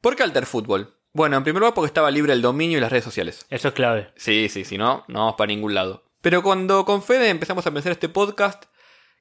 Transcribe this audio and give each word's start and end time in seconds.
¿Por 0.00 0.16
qué 0.16 0.22
Alter 0.22 0.46
Fútbol? 0.46 0.94
Bueno, 1.12 1.36
en 1.36 1.42
primer 1.44 1.60
lugar 1.60 1.74
porque 1.74 1.88
estaba 1.88 2.10
libre 2.10 2.32
el 2.32 2.42
dominio 2.42 2.78
y 2.78 2.80
las 2.80 2.90
redes 2.90 3.04
sociales. 3.04 3.44
Eso 3.50 3.68
es 3.68 3.74
clave. 3.74 4.12
Sí, 4.16 4.48
sí, 4.48 4.64
si 4.64 4.78
no, 4.78 5.04
no 5.08 5.20
vamos 5.20 5.34
para 5.36 5.48
ningún 5.48 5.74
lado. 5.74 6.04
Pero 6.20 6.42
cuando 6.42 6.84
con 6.84 7.02
Fede 7.02 7.28
empezamos 7.30 7.66
a 7.66 7.70
pensar 7.72 7.92
este 7.92 8.08
podcast, 8.08 8.64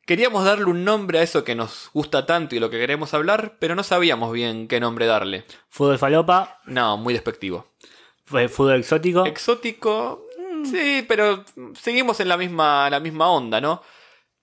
queríamos 0.05 0.46
darle 0.46 0.65
un 0.65 0.84
nombre 0.84 1.20
a 1.20 1.23
eso 1.23 1.44
que 1.44 1.55
nos 1.55 1.89
gusta 1.94 2.26
tanto 2.26 2.55
y 2.55 2.60
lo 2.60 2.70
que 2.70 2.78
queremos 2.79 3.13
hablar, 3.13 3.57
pero 3.60 3.76
no 3.76 3.84
sabíamos 3.84 4.31
bien 4.31 4.68
qué 4.68 4.79
nombre 4.79 5.05
darle. 5.05 5.46
Fútbol 5.70 5.97
falopa, 5.97 6.59
No, 6.65 6.98
muy 6.98 7.14
despectivo. 7.14 7.68
fue 8.25 8.48
fútbol 8.50 8.75
exótico. 8.80 9.25
Exótico, 9.25 10.27
mm, 10.38 10.66
sí, 10.66 11.05
pero 11.07 11.43
seguimos 11.80 12.20
en 12.20 12.27
la 12.30 12.38
misma, 12.38 12.89
la 12.89 13.00
misma 13.00 13.32
onda, 13.32 13.59
¿no? 13.59 13.82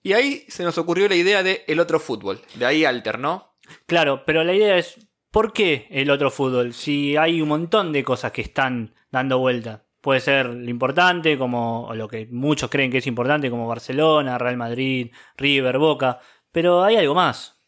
Y 0.03 0.13
ahí 0.15 0.45
se 0.49 0.65
nos 0.65 0.77
ocurrió 0.79 1.09
la 1.09 1.15
idea 1.17 1.43
de 1.43 1.65
el 1.69 1.79
otro 1.81 2.01
fútbol. 2.01 2.41
De 2.55 2.67
ahí 2.67 2.85
Alter, 2.85 3.19
¿no? 3.19 3.55
Claro, 3.87 4.25
pero 4.25 4.45
la 4.45 4.55
idea 4.55 4.77
es, 4.79 4.97
¿por 5.37 5.53
qué 5.53 5.87
el 5.91 6.11
otro 6.11 6.31
fútbol? 6.31 6.73
Si 6.73 7.15
hay 7.19 7.43
un 7.43 7.49
montón 7.51 7.93
de 7.93 8.03
cosas 8.03 8.33
que 8.33 8.41
están 8.41 8.95
dando 9.11 9.39
vuelta. 9.39 9.85
Puede 10.01 10.21
ser 10.21 10.47
lo 10.47 10.71
importante, 10.71 11.37
como 11.37 11.89
o 11.89 11.95
lo 11.95 12.09
que 12.09 12.27
muchos 12.31 12.71
creen 12.71 12.91
que 12.91 12.99
es 12.99 13.07
importante, 13.07 13.51
como 13.51 13.69
Barcelona, 13.69 14.39
Real 14.39 14.57
Madrid, 14.57 15.13
River, 15.37 15.77
Boca. 15.77 16.21
Pero 16.51 16.83
hay 16.83 16.97
algo 16.97 17.15
más. 17.15 17.61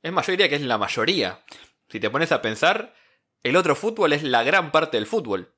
Es 0.00 0.12
más, 0.12 0.28
yo 0.28 0.30
diría 0.30 0.48
que 0.48 0.54
es 0.54 0.62
la 0.62 0.78
mayoría. 0.78 1.40
Si 1.88 1.98
te 1.98 2.08
pones 2.08 2.30
a 2.30 2.40
pensar, 2.40 2.94
el 3.42 3.56
otro 3.56 3.74
fútbol 3.74 4.12
es 4.12 4.22
la 4.22 4.44
gran 4.44 4.70
parte 4.70 4.96
del 4.96 5.08
fútbol. 5.08 5.56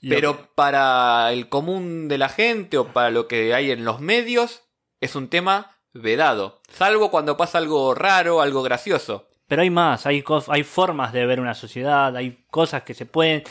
Pero 0.00 0.50
para 0.56 1.32
el 1.32 1.48
común 1.48 2.08
de 2.08 2.18
la 2.18 2.30
gente 2.30 2.78
o 2.78 2.88
para 2.88 3.10
lo 3.10 3.28
que 3.28 3.54
hay 3.54 3.70
en 3.70 3.84
los 3.84 4.00
medios, 4.00 4.64
es 5.00 5.14
un 5.14 5.28
tema 5.28 5.78
vedado. 5.92 6.62
Salvo 6.68 7.12
cuando 7.12 7.36
pasa 7.36 7.58
algo 7.58 7.94
raro, 7.94 8.40
algo 8.40 8.64
gracioso. 8.64 9.28
Pero 9.48 9.62
hay 9.62 9.70
más, 9.70 10.06
hay, 10.06 10.24
hay 10.48 10.62
formas 10.64 11.12
de 11.12 11.26
ver 11.26 11.40
una 11.40 11.54
sociedad, 11.54 12.16
hay 12.16 12.44
cosas 12.50 12.82
que 12.82 12.94
se 12.94 13.06
pueden 13.06 13.44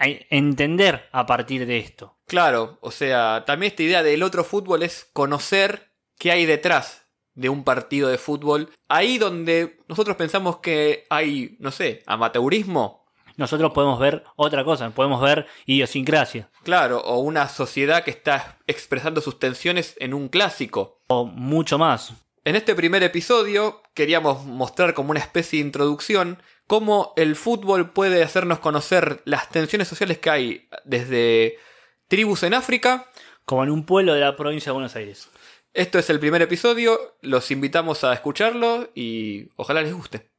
entender 0.00 1.08
a 1.12 1.26
partir 1.26 1.66
de 1.66 1.78
esto. 1.78 2.18
Claro, 2.26 2.78
o 2.80 2.90
sea, 2.90 3.44
también 3.46 3.70
esta 3.70 3.82
idea 3.82 4.02
del 4.02 4.22
otro 4.22 4.44
fútbol 4.44 4.82
es 4.82 5.08
conocer 5.12 5.92
qué 6.18 6.30
hay 6.30 6.46
detrás 6.46 7.06
de 7.34 7.48
un 7.48 7.64
partido 7.64 8.08
de 8.08 8.18
fútbol. 8.18 8.68
Ahí 8.88 9.16
donde 9.18 9.78
nosotros 9.88 10.16
pensamos 10.16 10.58
que 10.58 11.06
hay, 11.08 11.56
no 11.60 11.70
sé, 11.70 12.02
amateurismo, 12.06 13.06
Nosotros 13.36 13.70
podemos 13.72 14.00
ver 14.00 14.24
otra 14.34 14.64
cosa, 14.64 14.90
podemos 14.90 15.22
ver 15.22 15.46
idiosincrasia, 15.64 16.50
claro, 16.64 16.98
o 16.98 17.20
una 17.20 17.48
sociedad 17.48 18.02
que 18.02 18.10
está 18.10 18.58
expresando 18.66 19.20
sus 19.20 19.38
tensiones 19.38 19.94
en 20.00 20.12
un 20.12 20.28
clásico. 20.28 21.02
o 21.06 21.24
mucho 21.24 21.78
más. 21.78 22.12
En 22.44 22.56
este 22.56 22.74
primer 22.74 23.02
episodio 23.04 23.82
queríamos 23.98 24.44
mostrar 24.44 24.94
como 24.94 25.10
una 25.10 25.18
especie 25.18 25.58
de 25.58 25.66
introducción 25.66 26.40
cómo 26.68 27.14
el 27.16 27.34
fútbol 27.34 27.90
puede 27.90 28.22
hacernos 28.22 28.60
conocer 28.60 29.22
las 29.24 29.48
tensiones 29.50 29.88
sociales 29.88 30.18
que 30.18 30.30
hay 30.30 30.68
desde 30.84 31.58
tribus 32.06 32.44
en 32.44 32.54
África. 32.54 33.06
Como 33.44 33.64
en 33.64 33.70
un 33.70 33.84
pueblo 33.84 34.14
de 34.14 34.20
la 34.20 34.36
provincia 34.36 34.70
de 34.70 34.74
Buenos 34.74 34.94
Aires. 34.94 35.28
Esto 35.74 35.98
es 35.98 36.10
el 36.10 36.20
primer 36.20 36.42
episodio, 36.42 37.16
los 37.22 37.50
invitamos 37.50 38.04
a 38.04 38.12
escucharlo 38.12 38.88
y 38.94 39.48
ojalá 39.56 39.82
les 39.82 39.92
guste. 39.92 40.30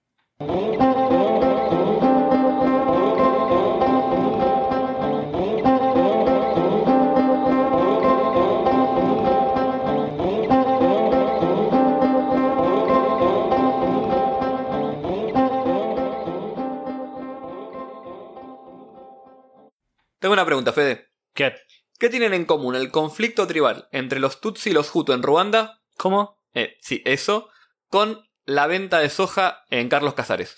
Tengo 20.19 20.33
una 20.33 20.45
pregunta, 20.45 20.73
Fede. 20.73 21.07
¿Qué? 21.33 21.53
¿Qué 21.97 22.09
tienen 22.09 22.33
en 22.33 22.43
común 22.45 22.75
el 22.75 22.91
conflicto 22.91 23.47
tribal 23.47 23.87
entre 23.91 24.19
los 24.19 24.41
Tutsi 24.41 24.69
y 24.69 24.73
los 24.73 24.93
Hutu 24.93 25.13
en 25.13 25.23
Ruanda? 25.23 25.81
¿Cómo? 25.97 26.41
Eh, 26.53 26.75
sí, 26.81 27.01
eso. 27.05 27.49
Con 27.87 28.27
la 28.45 28.67
venta 28.67 28.99
de 28.99 29.09
soja 29.09 29.63
en 29.69 29.87
Carlos 29.87 30.15
Casares. 30.15 30.57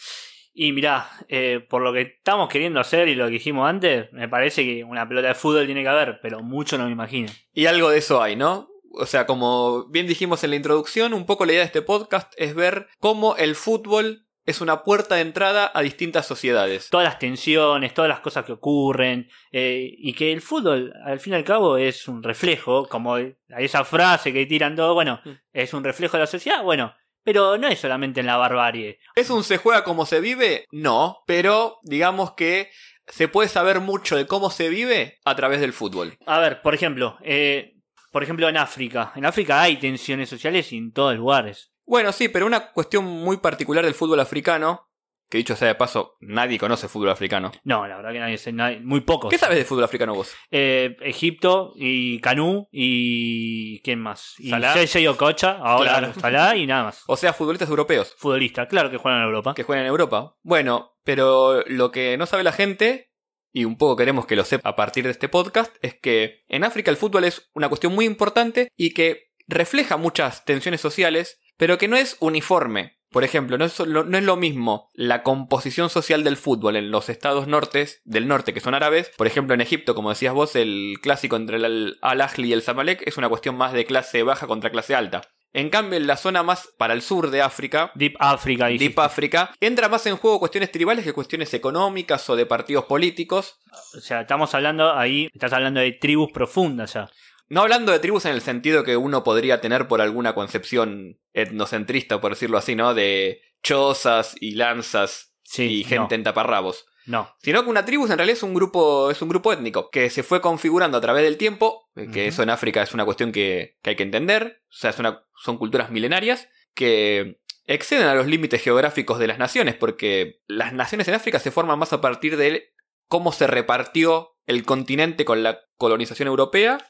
Y 0.53 0.72
mirá, 0.72 1.09
eh, 1.30 1.66
por 1.69 1.84
lo 1.84 1.94
que 1.94 2.02
estamos 2.02 2.50
queriendo 2.50 2.80
hacer 2.80 3.08
y 3.08 3.16
lo 3.16 3.25
que 3.25 3.34
dijimos 3.34 3.69
antes, 3.69 4.12
me 4.12 4.28
parece 4.28 4.63
que 4.66 4.84
una 4.84 5.08
pelota 5.08 5.28
de 5.30 5.36
fútbol 5.36 5.66
tiene 5.66 5.84
que 5.84 5.90
haber, 5.90 6.19
pero 6.22 6.41
mucho 6.41 6.78
no 6.78 6.86
me 6.86 6.91
imagino. 6.91 7.31
Y 7.53 7.68
algo 7.68 7.90
de 7.90 8.00
eso 8.00 8.22
hay, 8.22 8.36
¿no? 8.36 8.68
O 8.94 9.06
sea, 9.06 9.25
como 9.25 9.86
bien 9.90 10.07
dijimos 10.07 10.44
en 10.44 10.50
la 10.50 10.56
introducción, 10.57 11.13
un 11.13 11.25
poco 11.25 11.46
la 11.46 11.53
idea 11.53 11.62
de 11.62 11.68
este 11.68 11.81
podcast 11.81 12.34
es 12.36 12.56
ver 12.56 12.88
cómo 13.00 13.36
el 13.38 13.56
fútbol 13.56 14.25
es 14.46 14.62
una 14.62 14.84
puerta 14.84 15.16
de 15.16 15.22
entrada 15.22 15.72
a 15.74 15.81
distintas 15.81 16.25
sociedades. 16.25 16.90
Todas 16.90 17.06
las 17.06 17.19
tensiones, 17.19 17.94
todas 17.94 18.09
las 18.09 18.22
cosas 18.22 18.44
que 18.46 18.53
ocurren, 18.53 19.29
eh, 19.52 19.90
y 19.97 20.13
que 20.13 20.31
el 20.31 20.41
fútbol, 20.41 20.94
al 21.06 21.19
fin 21.19 21.34
y 21.34 21.35
al 21.35 21.44
cabo, 21.44 21.78
es 21.78 22.07
un 22.07 22.24
reflejo, 22.24 22.88
como 22.88 23.18
esa 23.50 23.84
frase 23.85 24.34
que 24.34 24.46
tiran 24.46 24.75
todo, 24.75 24.94
bueno, 24.94 25.22
Mm. 25.24 25.30
es 25.53 25.74
un 25.74 25.84
reflejo 25.84 26.18
de 26.18 26.22
la 26.22 26.28
sociedad, 26.28 26.63
bueno, 26.63 26.94
pero 27.24 27.57
no 27.57 27.68
es 27.68 27.80
solamente 27.80 28.19
en 28.22 28.25
la 28.25 28.38
barbarie. 28.38 29.00
¿Es 29.16 29.30
un 29.30 29.44
se 29.44 29.57
juega 29.57 29.84
como 29.84 30.06
se 30.07 30.22
vive? 30.22 30.66
No, 30.72 31.19
pero 31.28 31.78
digamos 31.84 32.34
que 32.34 32.72
se 33.07 33.28
puede 33.28 33.47
saber 33.50 33.80
mucho 33.80 34.16
de 34.16 34.25
cómo 34.25 34.50
se 34.50 34.69
vive 34.69 35.19
a 35.25 35.35
través 35.35 35.59
del 35.59 35.74
fútbol. 35.74 36.16
A 36.25 36.40
ver, 36.40 36.62
por 36.62 36.74
ejemplo, 36.74 37.18
eh, 37.24 37.75
por 38.12 38.24
ejemplo 38.24 38.50
en 38.50 38.57
África. 38.57 39.12
En 39.16 39.25
África 39.25 39.62
hay 39.62 39.78
tensiones 39.78 40.30
sociales 40.30 40.72
y 40.74 40.78
en 40.78 40.91
todos 40.94 41.16
lugares. 41.16 41.71
Bueno, 41.91 42.13
sí, 42.13 42.29
pero 42.29 42.46
una 42.46 42.72
cuestión 42.72 43.03
muy 43.03 43.35
particular 43.35 43.84
del 43.84 43.94
fútbol 43.94 44.22
africano, 44.22 44.88
que 45.29 45.40
dicho 45.40 45.57
sea 45.57 45.68
de 45.68 45.75
paso, 45.75 46.16
nadie 46.22 46.57
conoce 46.57 46.88
fútbol 46.88 47.09
africano. 47.09 47.52
No, 47.66 47.85
la 47.85 47.97
verdad 47.97 48.13
que 48.13 48.53
nadie, 48.53 48.79
muy 48.79 49.02
pocos. 49.02 49.29
¿Qué 49.29 49.38
sabes 49.38 49.57
de 49.57 49.66
fútbol 49.66 49.84
africano 49.84 50.16
vos? 50.16 50.34
Eh, 50.51 50.96
Egipto 51.01 51.74
y 51.75 52.22
Canú 52.22 52.69
y 52.72 53.81
quién 53.81 54.00
más. 54.00 54.35
Y 54.38 54.51
Salah. 54.51 54.74
JJ 54.74 55.06
Okocha, 55.09 55.57
ahora 55.62 55.97
Claro. 56.00 56.13
Salah 56.22 56.56
y 56.56 56.66
nada 56.66 56.85
más. 56.85 57.03
O 57.07 57.18
sea, 57.18 57.34
futbolistas 57.34 57.68
europeos 57.68 58.16
Futbolista, 58.18 58.69
claro 58.69 58.90
que 58.90 58.96
juegan 58.96 59.19
en 59.19 59.25
Europa. 59.25 59.53
que 59.53 59.63
juegan 59.63 59.84
en 59.84 59.90
Europa. 59.90 60.38
Bueno, 60.44 60.94
pero 61.03 61.62
lo 61.68 61.91
que 61.91 62.16
no 62.16 62.25
sabe 62.25 62.46
la 62.46 62.53
gente, 62.53 63.12
y 63.51 63.66
un 63.66 63.78
poco 63.78 63.97
queremos 63.97 64.25
que 64.25 64.38
lo 64.38 64.46
sepa 64.46 64.69
a 64.69 64.78
partir 64.78 65.03
de 65.03 65.12
este 65.12 65.28
podcast, 65.28 65.75
es 65.81 65.96
que 65.96 66.46
en 66.47 66.63
África 66.63 66.90
el 66.90 66.96
fútbol 66.96 67.25
es 67.25 67.51
una 67.53 67.68
cuestión 67.68 67.94
muy 67.94 68.06
importante 68.06 68.69
y 68.78 68.94
que 68.94 69.31
refleja 69.51 69.97
muchas 69.97 70.46
tensiones 70.46 70.80
sociales, 70.80 71.41
pero 71.62 71.78
que 71.78 71.88
no 71.88 71.96
es 71.96 72.18
uniforme. 72.22 72.98
Por 73.12 73.24
ejemplo, 73.24 73.56
no 73.60 73.66
es, 73.66 73.78
lo- 73.78 74.04
no 74.04 74.18
es 74.18 74.24
lo 74.24 74.36
mismo 74.36 74.90
la 74.96 75.22
composición 75.22 75.92
social 75.92 76.24
del 76.24 76.36
fútbol 76.38 76.76
en 76.76 76.90
los 76.90 77.08
estados 77.08 77.46
nortes, 77.46 78.02
del 78.04 78.28
norte 78.28 78.52
que 78.52 78.62
son 78.62 78.74
árabes. 78.74 79.12
Por 79.16 79.28
ejemplo, 79.28 79.54
en 79.54 79.62
Egipto, 79.62 79.94
como 79.94 80.10
decías 80.10 80.34
vos, 80.34 80.56
el 80.56 80.96
clásico 81.04 81.36
entre 81.36 81.58
el 81.58 81.66
Al- 81.66 81.98
Al-Ahly 82.02 82.50
y 82.50 82.54
el 82.54 82.64
Zamalek 82.64 83.04
es 83.08 83.18
una 83.18 83.30
cuestión 83.30 83.56
más 83.58 83.74
de 83.74 83.86
clase 83.86 84.24
baja 84.24 84.48
contra 84.48 84.72
clase 84.72 84.96
alta. 84.96 85.22
En 85.54 85.70
cambio, 85.70 85.98
en 86.00 86.08
la 86.08 86.18
zona 86.18 86.42
más 86.42 86.70
para 86.80 86.96
el 86.96 87.04
sur 87.04 87.30
de 87.30 87.44
África, 87.44 87.92
Deep 87.94 88.16
África. 88.18 88.66
Deep. 88.68 88.98
África, 89.00 89.52
entra 89.60 89.88
más 89.88 90.04
en 90.08 90.18
juego 90.18 90.40
cuestiones 90.40 90.72
tribales 90.72 91.06
que 91.06 91.14
cuestiones 91.14 91.54
económicas 91.54 92.28
o 92.32 92.36
de 92.36 92.48
partidos 92.48 92.86
políticos. 92.86 93.60
O 93.96 94.00
sea, 94.00 94.22
estamos 94.22 94.56
hablando 94.56 94.98
ahí, 94.98 95.30
estás 95.32 95.54
hablando 95.54 95.80
de 95.80 95.92
tribus 95.92 96.32
profundas 96.32 96.94
ya. 96.94 97.08
No 97.51 97.62
hablando 97.62 97.91
de 97.91 98.00
tribus 98.00 98.23
en 98.25 98.31
el 98.31 98.41
sentido 98.41 98.84
que 98.85 98.95
uno 98.95 99.23
podría 99.25 99.59
tener 99.59 99.88
por 99.89 100.00
alguna 100.00 100.34
concepción 100.34 101.19
etnocentrista, 101.34 102.22
por 102.22 102.31
decirlo 102.31 102.57
así, 102.57 102.75
¿no? 102.75 102.94
De 102.94 103.41
chozas 103.62 104.35
y 104.39 104.56
lanzas 104.56 105.35
Sí, 105.44 105.63
y 105.63 105.84
gente 105.84 106.16
en 106.16 106.23
taparrabos. 106.23 106.85
No. 107.06 107.35
Sino 107.41 107.62
que 107.63 107.69
una 107.69 107.84
tribu 107.84 108.06
en 108.06 108.17
realidad 108.17 108.38
es 108.38 108.44
un 108.44 108.53
grupo, 108.53 109.12
es 109.12 109.22
un 109.22 109.28
grupo 109.28 109.51
étnico 109.51 109.89
que 109.89 110.09
se 110.09 110.23
fue 110.23 110.39
configurando 110.39 110.97
a 110.97 111.01
través 111.01 111.23
del 111.23 111.38
tiempo, 111.38 111.89
eh, 111.97 112.07
que 112.13 112.28
eso 112.28 112.41
en 112.41 112.50
África 112.51 112.81
es 112.84 112.94
una 112.94 113.03
cuestión 113.03 113.34
que, 113.34 113.78
que 113.81 113.89
hay 113.89 113.95
que 113.97 114.03
entender, 114.03 114.63
o 114.69 114.73
sea, 114.73 114.91
es 114.91 115.00
una- 115.00 115.25
son 115.44 115.57
culturas 115.57 115.89
milenarias 115.91 116.47
que 116.73 117.41
exceden 117.66 118.07
a 118.07 118.16
los 118.16 118.28
límites 118.28 118.62
geográficos 118.63 119.19
de 119.19 119.28
las 119.28 119.39
naciones, 119.39 119.75
porque 119.75 120.41
las 120.47 120.72
naciones 120.72 121.07
en 121.09 121.16
África 121.16 121.39
se 121.39 121.51
forman 121.51 121.78
más 121.79 121.92
a 121.92 122.00
partir 122.00 122.38
de 122.38 122.74
cómo 123.09 123.33
se 123.33 123.45
repartió 123.47 124.38
el 124.45 124.63
continente 124.63 125.25
con 125.25 125.44
la 125.44 125.59
colonización 125.75 126.27
europea 126.30 126.88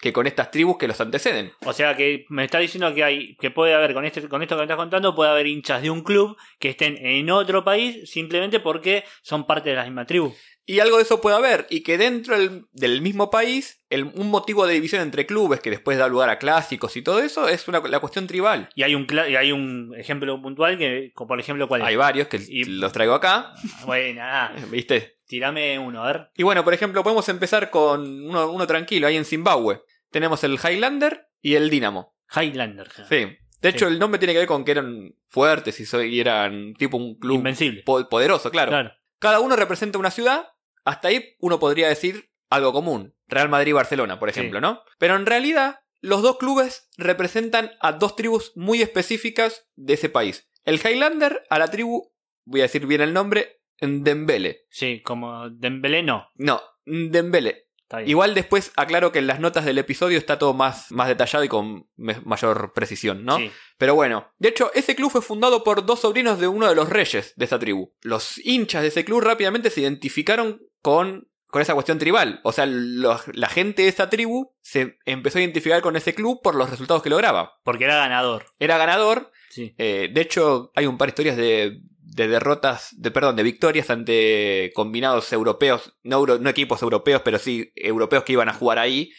que 0.00 0.12
con 0.12 0.26
estas 0.26 0.50
tribus 0.50 0.78
que 0.78 0.88
los 0.88 1.00
anteceden. 1.00 1.52
O 1.66 1.72
sea 1.72 1.96
que 1.96 2.24
me 2.28 2.44
está 2.44 2.58
diciendo 2.58 2.94
que 2.94 3.04
hay, 3.04 3.36
que 3.36 3.50
puede 3.50 3.74
haber, 3.74 3.92
con 3.94 4.04
este, 4.04 4.28
con 4.28 4.42
esto 4.42 4.54
que 4.56 4.60
me 4.60 4.64
estás 4.64 4.76
contando, 4.76 5.14
puede 5.14 5.30
haber 5.30 5.46
hinchas 5.46 5.82
de 5.82 5.90
un 5.90 6.02
club 6.02 6.36
que 6.58 6.70
estén 6.70 6.96
en 7.04 7.30
otro 7.30 7.64
país 7.64 8.10
simplemente 8.10 8.60
porque 8.60 9.04
son 9.22 9.46
parte 9.46 9.70
de 9.70 9.76
la 9.76 9.84
misma 9.84 10.06
tribu. 10.06 10.32
Y 10.66 10.78
algo 10.78 10.98
de 10.98 11.02
eso 11.02 11.20
puede 11.20 11.34
haber, 11.36 11.66
y 11.68 11.82
que 11.82 11.98
dentro 11.98 12.38
del, 12.38 12.66
del 12.72 13.02
mismo 13.02 13.28
país, 13.28 13.82
el- 13.90 14.04
un 14.04 14.30
motivo 14.30 14.66
de 14.66 14.74
división 14.74 15.02
entre 15.02 15.26
clubes 15.26 15.58
que 15.60 15.70
después 15.70 15.98
da 15.98 16.06
lugar 16.06 16.30
a 16.30 16.38
clásicos 16.38 16.96
y 16.96 17.02
todo 17.02 17.18
eso 17.20 17.48
es 17.48 17.66
una, 17.66 17.80
la 17.80 17.98
cuestión 17.98 18.26
tribal. 18.28 18.68
Y 18.76 18.84
hay 18.84 18.94
un 18.94 19.04
y 19.28 19.34
hay 19.36 19.50
un 19.50 19.92
ejemplo 19.98 20.40
puntual 20.40 20.78
que, 20.78 21.10
como 21.14 21.28
por 21.28 21.40
ejemplo, 21.40 21.66
¿cuál 21.66 21.80
es? 21.80 21.88
Hay 21.88 21.96
varios 21.96 22.28
que 22.28 22.38
Y- 22.48 22.64
los 22.64 22.92
traigo 22.92 23.14
acá, 23.14 23.52
Bueno, 23.84 24.22
¿viste? 24.70 25.16
Tirame 25.30 25.78
uno, 25.78 26.02
a 26.02 26.06
ver. 26.12 26.30
Y 26.36 26.42
bueno, 26.42 26.64
por 26.64 26.74
ejemplo, 26.74 27.02
podemos 27.04 27.28
empezar 27.28 27.70
con 27.70 28.02
uno, 28.26 28.50
uno 28.50 28.66
tranquilo, 28.66 29.06
ahí 29.06 29.16
en 29.16 29.24
Zimbabue. 29.24 29.82
Tenemos 30.10 30.42
el 30.44 30.58
Highlander 30.62 31.28
y 31.40 31.54
el 31.54 31.70
Dynamo. 31.70 32.16
Highlander. 32.34 32.88
Sí. 33.08 33.36
De 33.62 33.68
hecho, 33.68 33.86
Sí. 33.86 33.92
el 33.92 33.98
nombre 34.00 34.18
tiene 34.18 34.32
que 34.32 34.40
ver 34.40 34.48
con 34.48 34.64
que 34.64 34.72
eran 34.72 35.14
fuertes 35.28 35.78
y, 35.80 35.96
y 36.06 36.20
eran 36.20 36.74
tipo 36.74 36.96
un 36.96 37.16
club 37.18 37.36
Invencible. 37.36 37.82
po- 37.84 38.08
poderoso, 38.08 38.50
claro. 38.50 38.70
Claro. 38.70 38.90
Cada 39.20 39.38
uno 39.40 39.54
representa 39.54 39.98
una 39.98 40.10
ciudad. 40.10 40.48
Hasta 40.84 41.08
ahí 41.08 41.36
uno 41.38 41.60
podría 41.60 41.88
decir 41.88 42.30
algo 42.48 42.72
común. 42.72 43.14
Real 43.28 43.48
Madrid-Barcelona, 43.48 44.18
por 44.18 44.28
ejemplo, 44.30 44.58
Sí. 44.58 44.62
¿no? 44.62 44.82
Pero 44.98 45.14
en 45.14 45.26
realidad, 45.26 45.80
los 46.00 46.22
dos 46.22 46.38
clubes 46.38 46.88
representan 46.96 47.70
a 47.80 47.92
dos 47.92 48.16
tribus 48.16 48.52
muy 48.56 48.82
específicas 48.82 49.68
de 49.76 49.94
ese 49.94 50.08
país. 50.08 50.48
El 50.64 50.76
Highlander 50.84 51.44
a 51.50 51.58
la 51.58 51.68
tribu, 51.68 52.12
voy 52.44 52.60
a 52.60 52.64
decir 52.64 52.86
bien 52.86 53.02
el 53.02 53.12
nombre, 53.12 53.59
Ndembele. 53.80 54.66
Sí, 54.70 55.02
como 55.02 55.48
Dembélé 55.50 56.02
no. 56.02 56.28
No, 56.36 56.60
bien. 56.86 58.10
Igual 58.10 58.34
después 58.34 58.70
aclaro 58.76 59.10
que 59.10 59.18
en 59.18 59.26
las 59.26 59.40
notas 59.40 59.64
del 59.64 59.78
episodio 59.78 60.16
está 60.16 60.38
todo 60.38 60.54
más, 60.54 60.92
más 60.92 61.08
detallado 61.08 61.42
y 61.44 61.48
con 61.48 61.88
mayor 61.96 62.72
precisión, 62.72 63.24
¿no? 63.24 63.38
Sí. 63.38 63.50
Pero 63.78 63.96
bueno, 63.96 64.30
de 64.38 64.50
hecho, 64.50 64.70
ese 64.74 64.94
club 64.94 65.10
fue 65.10 65.22
fundado 65.22 65.64
por 65.64 65.84
dos 65.84 66.00
sobrinos 66.00 66.38
de 66.38 66.46
uno 66.46 66.68
de 66.68 66.76
los 66.76 66.88
reyes 66.88 67.32
de 67.36 67.44
esa 67.46 67.58
tribu. 67.58 67.92
Los 68.02 68.38
hinchas 68.46 68.82
de 68.82 68.88
ese 68.88 69.04
club 69.04 69.22
rápidamente 69.22 69.70
se 69.70 69.80
identificaron 69.80 70.62
con, 70.82 71.28
con 71.48 71.62
esa 71.62 71.74
cuestión 71.74 71.98
tribal. 71.98 72.40
O 72.44 72.52
sea, 72.52 72.64
los- 72.66 73.26
la 73.34 73.48
gente 73.48 73.82
de 73.82 73.88
esa 73.88 74.08
tribu 74.08 74.52
se 74.60 74.98
empezó 75.04 75.38
a 75.38 75.42
identificar 75.42 75.82
con 75.82 75.96
ese 75.96 76.14
club 76.14 76.40
por 76.42 76.54
los 76.54 76.70
resultados 76.70 77.02
que 77.02 77.10
lograba. 77.10 77.58
Porque 77.64 77.84
era 77.86 77.96
ganador. 77.96 78.46
Era 78.60 78.78
ganador. 78.78 79.32
Sí. 79.48 79.74
eh, 79.78 80.08
de 80.14 80.20
hecho, 80.20 80.70
hay 80.76 80.86
un 80.86 80.96
par 80.96 81.08
de 81.08 81.10
historias 81.10 81.36
de, 81.36 81.80
de 82.12 82.28
derrotas, 82.28 82.88
de 82.96 83.10
perdón, 83.10 83.36
de 83.36 83.42
victorias 83.42 83.88
ante 83.90 84.72
combinados 84.74 85.32
europeos, 85.32 85.94
no, 86.02 86.16
euro- 86.16 86.38
no 86.38 86.50
equipos 86.50 86.82
europeos, 86.82 87.22
pero 87.24 87.38
sí 87.38 87.72
europeos 87.76 88.24
que 88.24 88.32
iban 88.32 88.48
a 88.48 88.52
jugar 88.54 88.78
ahí. 88.78 89.12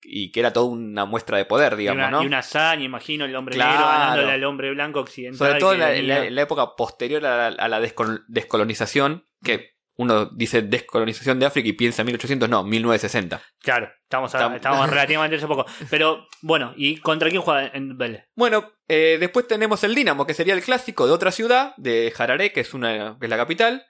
Y 0.00 0.30
que 0.30 0.38
era 0.40 0.52
toda 0.52 0.66
una 0.66 1.04
muestra 1.06 1.36
de 1.38 1.44
poder, 1.44 1.72
Y 1.74 1.78
digamos, 1.78 1.98
una, 1.98 2.10
¿no? 2.10 2.22
y 2.22 2.26
una 2.26 2.38
hazaña, 2.38 2.84
imagino, 2.84 3.24
el 3.24 3.34
hombre 3.34 3.56
Claro. 3.56 3.72
negro 3.72 3.86
ganándole 3.88 4.32
al 4.32 4.44
hombre 4.44 4.70
blanco 4.70 5.00
occidental. 5.00 5.36
Sobre 5.38 5.58
todo 5.58 5.72
en 5.74 5.80
la, 6.06 6.30
la- 6.30 6.42
época 6.42 6.76
posterior 6.76 7.26
a 7.26 7.50
la, 7.50 7.56
a 7.64 7.68
la 7.68 7.80
descol- 7.82 8.22
descolonización, 8.28 9.24
que 9.42 9.72
uno 9.98 10.26
dice 10.26 10.62
descolonización 10.62 11.38
de 11.40 11.46
África 11.46 11.68
y 11.68 11.72
piensa 11.74 12.02
en 12.02 12.06
1800, 12.06 12.48
no, 12.48 12.62
1960. 12.64 13.42
Claro, 13.60 13.90
estamos, 14.04 14.34
a- 14.34 14.38
Tam- 14.40 14.54
estamos 14.56 14.88
relativamente 14.90 15.36
hace 15.36 15.46
poco. 15.46 15.66
Pero 15.90 16.26
bueno, 16.40 16.72
¿y 16.76 16.98
contra 16.98 17.28
quién 17.28 17.42
juega 17.42 17.66
en 17.74 17.98
Vélez? 17.98 18.24
Bueno, 18.36 18.72
eh, 18.88 19.18
después 19.20 19.46
tenemos 19.46 19.82
el 19.84 19.94
Dinamo, 19.94 20.24
que 20.26 20.34
sería 20.34 20.54
el 20.54 20.62
clásico 20.62 21.06
de 21.06 21.12
otra 21.12 21.32
ciudad, 21.32 21.74
de 21.76 22.12
Harare, 22.16 22.52
que 22.52 22.60
es, 22.60 22.72
una, 22.74 23.16
que 23.18 23.26
es 23.26 23.30
la 23.30 23.36
capital, 23.36 23.84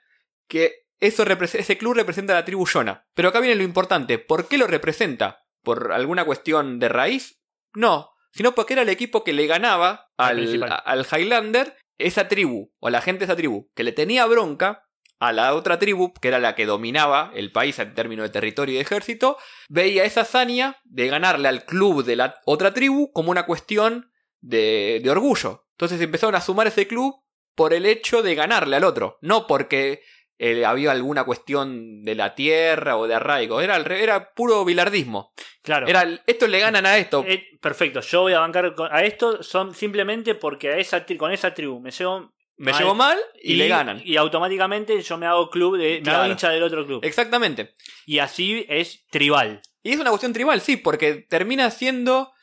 que 0.47 0.73
eso 0.99 1.23
ese 1.23 1.77
club 1.77 1.93
representa 1.93 2.33
a 2.33 2.37
la 2.37 2.45
tribu 2.45 2.65
Shona. 2.65 3.05
Pero 3.13 3.29
acá 3.29 3.39
viene 3.39 3.55
lo 3.55 3.63
importante, 3.63 4.17
¿por 4.19 4.47
qué 4.47 4.57
lo 4.57 4.67
representa? 4.67 5.43
¿Por 5.63 5.91
alguna 5.93 6.25
cuestión 6.25 6.79
de 6.79 6.89
raíz? 6.89 7.39
No, 7.73 8.09
sino 8.33 8.53
porque 8.55 8.73
era 8.73 8.81
el 8.81 8.89
equipo 8.89 9.23
que 9.23 9.31
le 9.33 9.45
ganaba 9.47 10.07
al, 10.17 10.63
al 10.85 11.05
Highlander, 11.09 11.77
esa 11.99 12.27
tribu, 12.27 12.71
o 12.79 12.89
la 12.89 13.01
gente 13.01 13.19
de 13.19 13.25
esa 13.25 13.35
tribu, 13.35 13.69
que 13.75 13.83
le 13.83 13.91
tenía 13.91 14.25
bronca 14.25 14.83
a 15.19 15.33
la 15.33 15.53
otra 15.53 15.77
tribu, 15.79 16.13
que 16.13 16.29
era 16.29 16.39
la 16.39 16.55
que 16.55 16.65
dominaba 16.65 17.31
el 17.35 17.51
país 17.51 17.77
en 17.79 17.93
términos 17.93 18.23
de 18.23 18.29
territorio 18.29 18.73
y 18.73 18.75
de 18.77 18.81
ejército, 18.81 19.37
veía 19.67 20.05
esa 20.05 20.21
hazaña 20.21 20.77
de 20.85 21.07
ganarle 21.07 21.47
al 21.47 21.65
club 21.65 22.03
de 22.03 22.15
la 22.15 22.41
otra 22.45 22.73
tribu 22.73 23.11
como 23.11 23.31
una 23.31 23.45
cuestión 23.45 24.11
de, 24.39 25.01
de 25.03 25.09
orgullo. 25.09 25.67
Entonces 25.71 25.99
empezaron 26.01 26.35
a 26.35 26.41
sumar 26.41 26.67
ese 26.67 26.87
club 26.87 27.15
por 27.55 27.73
el 27.73 27.85
hecho 27.85 28.21
de 28.21 28.35
ganarle 28.35 28.77
al 28.77 28.85
otro, 28.85 29.17
no 29.21 29.45
porque 29.45 30.01
eh, 30.41 30.63
había 30.63 30.91
alguna 30.91 31.25
cuestión 31.25 32.01
de 32.03 32.15
la 32.15 32.33
tierra 32.33 32.95
o 32.95 33.07
de 33.07 33.15
arraigo, 33.15 33.59
era, 33.59 33.75
era 33.75 34.33
puro 34.33 34.63
bilardismo. 34.63 35.33
Claro. 35.61 35.85
Era, 35.85 36.07
estos 36.25 36.47
le 36.47 36.61
ganan 36.61 36.85
a 36.85 36.97
esto. 36.97 37.25
Eh, 37.27 37.59
perfecto, 37.61 37.99
yo 37.99 38.21
voy 38.21 38.31
a 38.31 38.39
bancar 38.39 38.73
a 38.89 39.03
esto 39.03 39.43
son 39.43 39.75
simplemente 39.75 40.35
porque 40.35 40.69
a 40.69 40.77
esa 40.77 41.05
con 41.17 41.33
esa 41.33 41.53
tribu 41.53 41.81
me 41.81 41.91
llevo 41.91 42.31
Me 42.59 42.73
llevo 42.73 42.93
mal 42.93 43.17
y, 43.41 43.55
le 43.55 43.67
ganan. 43.67 44.01
Y 44.03 44.17
automáticamente 44.17 45.01
yo 45.01 45.17
me 45.17 45.25
hago 45.25 45.49
club 45.49 45.77
de. 45.77 46.01
Me 46.05 46.11
hago 46.11 46.29
hincha 46.29 46.49
del 46.49 46.61
otro 46.63 46.85
club. 46.85 47.03
Exactamente. 47.03 47.73
Y 48.05 48.19
así 48.19 48.65
es 48.69 49.05
tribal. 49.09 49.61
Y 49.81 49.91
es 49.93 49.99
una 49.99 50.09
cuestión 50.09 50.33
tribal, 50.33 50.59
sí, 50.61 50.75
porque 50.77 51.15
termina 51.15 51.71
siendo... 51.71 52.33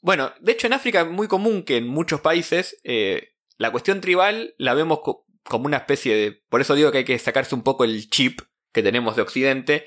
Bueno, 0.00 0.32
de 0.40 0.52
hecho 0.52 0.66
en 0.66 0.72
África 0.72 1.02
es 1.02 1.08
muy 1.08 1.28
común 1.28 1.62
que 1.62 1.76
en 1.76 1.86
muchos 1.88 2.20
países 2.22 2.80
eh, 2.84 3.34
la 3.58 3.70
cuestión 3.70 4.00
tribal 4.00 4.54
la 4.56 4.72
vemos 4.72 5.00
co- 5.00 5.26
como 5.42 5.66
una 5.66 5.76
especie 5.76 6.14
de... 6.16 6.32
Por 6.48 6.62
eso 6.62 6.74
digo 6.74 6.90
que 6.90 6.98
hay 6.98 7.04
que 7.04 7.18
sacarse 7.18 7.54
un 7.54 7.62
poco 7.62 7.84
el 7.84 8.08
chip 8.08 8.40
que 8.72 8.82
tenemos 8.82 9.14
de 9.14 9.22
Occidente, 9.22 9.86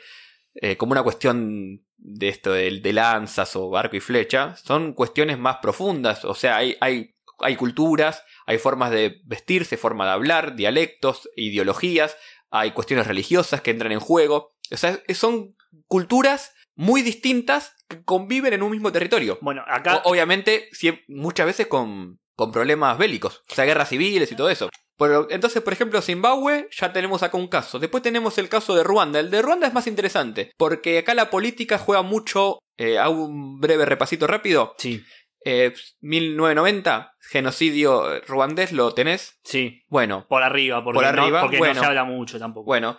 eh, 0.53 0.77
como 0.77 0.91
una 0.91 1.01
cuestión 1.03 1.83
de 1.97 2.27
esto 2.29 2.51
de, 2.53 2.79
de 2.79 2.93
lanzas 2.93 3.55
o 3.55 3.75
arco 3.75 3.95
y 3.95 4.01
flecha. 4.01 4.55
Son 4.55 4.93
cuestiones 4.93 5.39
más 5.39 5.57
profundas, 5.63 6.25
o 6.25 6.35
sea, 6.35 6.57
hay, 6.57 6.77
hay, 6.79 7.15
hay 7.39 7.55
culturas, 7.55 8.23
hay 8.49 8.57
formas 8.57 8.89
de 8.89 9.21
vestirse, 9.25 9.77
forma 9.77 10.05
de 10.05 10.11
hablar, 10.11 10.55
dialectos, 10.55 11.29
ideologías, 11.35 12.17
hay 12.49 12.71
cuestiones 12.71 13.05
religiosas 13.05 13.61
que 13.61 13.69
entran 13.69 13.91
en 13.91 13.99
juego. 13.99 14.51
O 14.71 14.77
sea, 14.77 14.99
son 15.13 15.55
culturas 15.87 16.53
muy 16.75 17.01
distintas 17.03 17.75
que 17.87 18.03
conviven 18.03 18.53
en 18.53 18.63
un 18.63 18.71
mismo 18.71 18.91
territorio. 18.91 19.37
Bueno, 19.41 19.63
acá. 19.67 19.97
O- 19.97 20.09
obviamente, 20.11 20.69
muchas 21.07 21.45
veces 21.45 21.67
con, 21.67 22.19
con 22.35 22.51
problemas 22.51 22.97
bélicos, 22.97 23.43
o 23.51 23.53
sea, 23.55 23.65
guerras 23.65 23.89
civiles 23.89 24.31
y 24.31 24.35
todo 24.35 24.49
eso. 24.49 24.69
Pero, 24.97 25.27
entonces, 25.29 25.61
por 25.61 25.71
ejemplo, 25.73 26.01
Zimbabue, 26.01 26.67
ya 26.71 26.91
tenemos 26.91 27.21
acá 27.23 27.37
un 27.37 27.47
caso. 27.47 27.79
Después 27.79 28.01
tenemos 28.03 28.37
el 28.39 28.49
caso 28.49 28.75
de 28.75 28.83
Ruanda. 28.83 29.19
El 29.19 29.29
de 29.29 29.41
Ruanda 29.41 29.67
es 29.67 29.73
más 29.73 29.87
interesante, 29.87 30.51
porque 30.57 30.97
acá 30.97 31.13
la 31.13 31.29
política 31.29 31.77
juega 31.77 32.01
mucho. 32.01 32.59
Eh, 32.77 32.97
hago 32.97 33.25
un 33.25 33.59
breve 33.59 33.85
repasito 33.85 34.25
rápido. 34.27 34.73
Sí, 34.77 35.03
Eh, 35.45 35.73
1990, 36.01 37.15
genocidio 37.19 38.19
ruandés, 38.27 38.71
¿lo 38.71 38.93
tenés? 38.93 39.39
sí. 39.43 39.83
Bueno, 39.87 40.25
Por 40.27 40.43
arriba, 40.43 40.83
porque, 40.83 40.95
Por 40.97 41.03
no- 41.03 41.21
arriba, 41.21 41.41
porque 41.41 41.57
bueno. 41.57 41.73
no 41.75 41.79
se 41.81 41.85
habla 41.85 42.03
mucho 42.03 42.39
tampoco. 42.39 42.65
Bueno, 42.65 42.97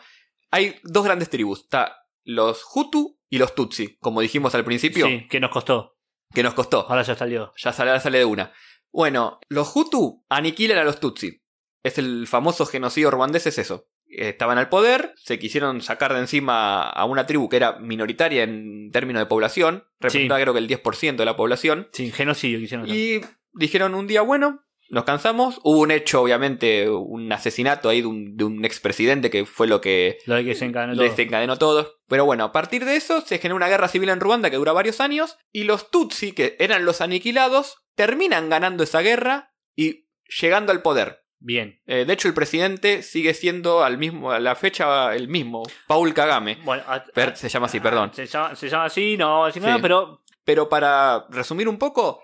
hay 0.50 0.76
dos 0.82 1.04
grandes 1.04 1.28
tribus. 1.30 1.60
Está 1.60 2.06
los 2.24 2.64
Hutu 2.74 3.18
y 3.28 3.38
los 3.38 3.54
Tutsi, 3.54 3.96
como 4.00 4.20
dijimos 4.20 4.54
al 4.54 4.64
principio, 4.64 5.06
sí, 5.06 5.26
que 5.28 5.40
nos 5.40 5.50
costó. 5.50 5.96
que 6.34 6.42
nos 6.42 6.54
costó. 6.54 6.86
Ahora 6.88 7.02
ya 7.02 7.14
salió. 7.14 7.52
Ya 7.56 7.72
sale, 7.72 7.90
ahora 7.90 8.00
sale 8.00 8.18
de 8.18 8.24
una. 8.24 8.52
Bueno, 8.92 9.38
los 9.48 9.74
Hutu 9.76 10.24
aniquilan 10.28 10.78
a 10.78 10.84
los 10.84 10.98
Tutsi. 11.00 11.42
Es 11.82 11.98
el 11.98 12.26
famoso 12.26 12.66
genocidio 12.66 13.10
ruandés, 13.10 13.46
es 13.46 13.58
eso. 13.58 13.86
Estaban 14.10 14.58
al 14.58 14.68
poder, 14.68 15.12
se 15.16 15.38
quisieron 15.38 15.80
sacar 15.82 16.12
de 16.12 16.20
encima 16.20 16.82
a 16.82 17.04
una 17.04 17.26
tribu 17.26 17.48
que 17.48 17.56
era 17.56 17.78
minoritaria 17.78 18.42
en 18.42 18.90
términos 18.90 19.20
de 19.20 19.26
población, 19.26 19.84
representaba 20.00 20.40
creo 20.40 20.52
que 20.52 20.58
el 20.58 20.68
10% 20.68 21.16
de 21.16 21.24
la 21.24 21.36
población, 21.36 21.88
Sí, 21.92 22.10
genocidio 22.10 22.58
quisieron 22.58 22.88
y 22.88 23.20
dijeron 23.52 23.94
un 23.94 24.06
día, 24.06 24.22
bueno, 24.22 24.64
nos 24.90 25.04
cansamos. 25.04 25.60
Hubo 25.62 25.78
un 25.78 25.92
hecho, 25.92 26.20
obviamente, 26.20 26.90
un 26.90 27.32
asesinato 27.32 27.88
ahí 27.88 28.00
de 28.00 28.08
un, 28.08 28.36
de 28.36 28.44
un 28.44 28.64
expresidente 28.64 29.30
que 29.30 29.46
fue 29.46 29.68
lo 29.68 29.80
que 29.80 30.18
Lo 30.26 30.36
que 30.42 30.54
se 30.54 30.64
encadenó 30.64 30.94
todo. 30.94 31.04
desencadenó 31.04 31.56
todo. 31.56 32.00
Pero 32.08 32.24
bueno, 32.24 32.44
a 32.44 32.52
partir 32.52 32.84
de 32.84 32.96
eso 32.96 33.20
se 33.20 33.38
genera 33.38 33.54
una 33.54 33.68
guerra 33.68 33.86
civil 33.88 34.08
en 34.08 34.20
Ruanda 34.20 34.50
que 34.50 34.56
dura 34.56 34.72
varios 34.72 35.00
años 35.00 35.38
y 35.52 35.62
los 35.64 35.90
Tutsi, 35.90 36.32
que 36.32 36.56
eran 36.58 36.84
los 36.84 37.00
aniquilados, 37.00 37.84
terminan 37.94 38.50
ganando 38.50 38.82
esa 38.82 39.00
guerra 39.00 39.54
y 39.76 40.08
llegando 40.40 40.72
al 40.72 40.82
poder. 40.82 41.19
Bien. 41.42 41.80
Eh, 41.86 42.04
de 42.04 42.12
hecho, 42.12 42.28
el 42.28 42.34
presidente 42.34 43.02
sigue 43.02 43.32
siendo 43.34 43.82
al 43.82 43.96
mismo, 43.98 44.30
a 44.30 44.38
la 44.38 44.54
fecha 44.54 45.14
el 45.14 45.26
mismo, 45.28 45.62
Paul 45.86 46.12
Kagame. 46.12 46.58
Bueno, 46.64 46.82
a- 46.86 47.02
Per- 47.02 47.36
se 47.36 47.48
llama 47.48 47.66
así, 47.66 47.80
perdón. 47.80 48.12
Se 48.14 48.26
llama, 48.26 48.54
se 48.54 48.68
llama 48.68 48.84
así, 48.84 49.16
no 49.16 49.28
vamos 49.30 49.44
a 49.44 49.46
decir 49.48 49.62
Sí. 49.62 49.66
nada, 49.68 49.80
pero 49.82 50.22
Pero 50.44 50.68
para 50.68 51.26
resumir 51.30 51.68
un 51.68 51.78
poco, 51.78 52.22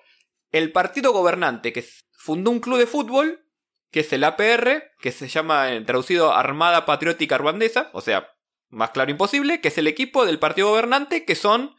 el 0.51 0.73
partido 0.73 1.13
gobernante 1.13 1.73
que 1.73 1.85
fundó 2.13 2.51
un 2.51 2.61
club 2.61 2.79
de 2.79 2.87
fútbol, 2.87 3.45
que 3.93 4.01
es 4.01 4.13
el 4.13 4.25
APR, 4.25 4.91
que 5.01 5.13
se 5.13 5.29
llama 5.29 5.73
eh, 5.73 5.81
traducido 5.83 6.33
Armada 6.35 6.87
Patriótica 6.87 7.39
Ruandesa, 7.39 7.91
o 7.93 8.01
sea, 8.01 8.33
más 8.69 8.91
claro 8.91 9.11
imposible, 9.11 9.61
que 9.61 9.69
es 9.69 9.79
el 9.79 9.87
equipo 9.87 10.25
del 10.27 10.39
partido 10.39 10.69
gobernante, 10.71 11.25
que 11.25 11.35
son 11.37 11.75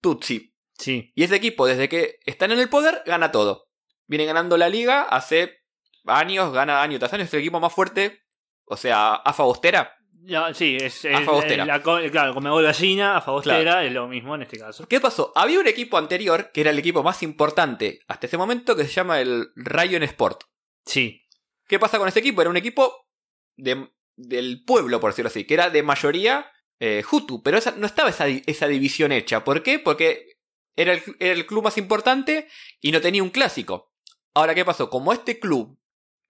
Tutsi. 0.00 0.54
sí. 0.78 1.12
Y 1.14 1.24
ese 1.24 1.36
equipo, 1.36 1.66
desde 1.66 1.88
que 1.88 2.18
están 2.26 2.52
en 2.52 2.58
el 2.60 2.68
poder, 2.68 3.02
gana 3.06 3.30
todo. 3.32 3.68
Viene 4.06 4.24
ganando 4.24 4.56
la 4.56 4.68
liga 4.68 5.02
hace 5.02 5.61
años, 6.06 6.52
gana 6.52 6.82
año 6.82 6.98
tras 6.98 7.12
año, 7.12 7.24
es 7.24 7.32
el 7.34 7.40
equipo 7.40 7.60
más 7.60 7.72
fuerte. 7.72 8.22
O 8.64 8.76
sea, 8.76 9.14
AFA 9.14 9.42
Bostera. 9.44 9.96
Ya, 10.24 10.54
sí, 10.54 10.76
es, 10.80 11.04
es- 11.04 11.20
Fagostera. 11.24 11.64
la 11.64 11.82
claro, 11.82 12.32
como 12.32 12.54
gallina, 12.56 13.16
a 13.16 13.20
Fagostera, 13.20 13.84
es 13.84 13.92
lo 13.92 14.06
mismo 14.06 14.36
en 14.36 14.42
este 14.42 14.56
caso. 14.56 14.86
¿Qué 14.86 15.00
pasó? 15.00 15.32
Había 15.34 15.58
un 15.58 15.66
equipo 15.66 15.98
anterior, 15.98 16.52
que 16.52 16.60
era 16.60 16.70
el 16.70 16.78
equipo 16.78 17.02
más 17.02 17.24
importante 17.24 17.98
hasta 18.06 18.26
ese 18.28 18.38
momento, 18.38 18.76
que 18.76 18.84
se 18.84 18.92
llama 18.92 19.20
el 19.20 19.48
Rayon 19.56 20.02
Sport. 20.04 20.44
Sí, 20.86 21.18
¿Qué 21.66 21.78
pasa 21.78 21.98
con 21.98 22.06
ese 22.06 22.18
equipo? 22.20 22.40
Era 22.42 22.50
un 22.50 22.56
equipo 22.56 23.08
de- 23.56 23.90
del 24.16 24.62
pueblo, 24.64 25.00
por 25.00 25.10
decirlo 25.10 25.28
así, 25.28 25.44
que 25.44 25.54
era 25.54 25.70
de 25.70 25.82
mayoría 25.82 26.50
eh, 26.78 27.02
Hutu, 27.10 27.42
pero 27.42 27.56
esa- 27.58 27.74
no 27.76 27.86
estaba 27.86 28.10
esa, 28.10 28.26
esa 28.28 28.66
división 28.68 29.10
hecha. 29.12 29.42
¿Por 29.44 29.62
qué? 29.62 29.78
Porque 29.78 30.26
era 30.76 30.92
el, 30.92 31.02
era 31.20 31.32
el 31.32 31.46
club 31.46 31.64
más 31.64 31.78
importante 31.78 32.48
y 32.80 32.90
no 32.92 33.00
tenía 33.00 33.22
un 33.22 33.30
clásico. 33.30 33.92
Ahora, 34.34 34.54
¿qué 34.54 34.64
pasó? 34.64 34.90
Como 34.90 35.12
este 35.12 35.38
club, 35.38 35.78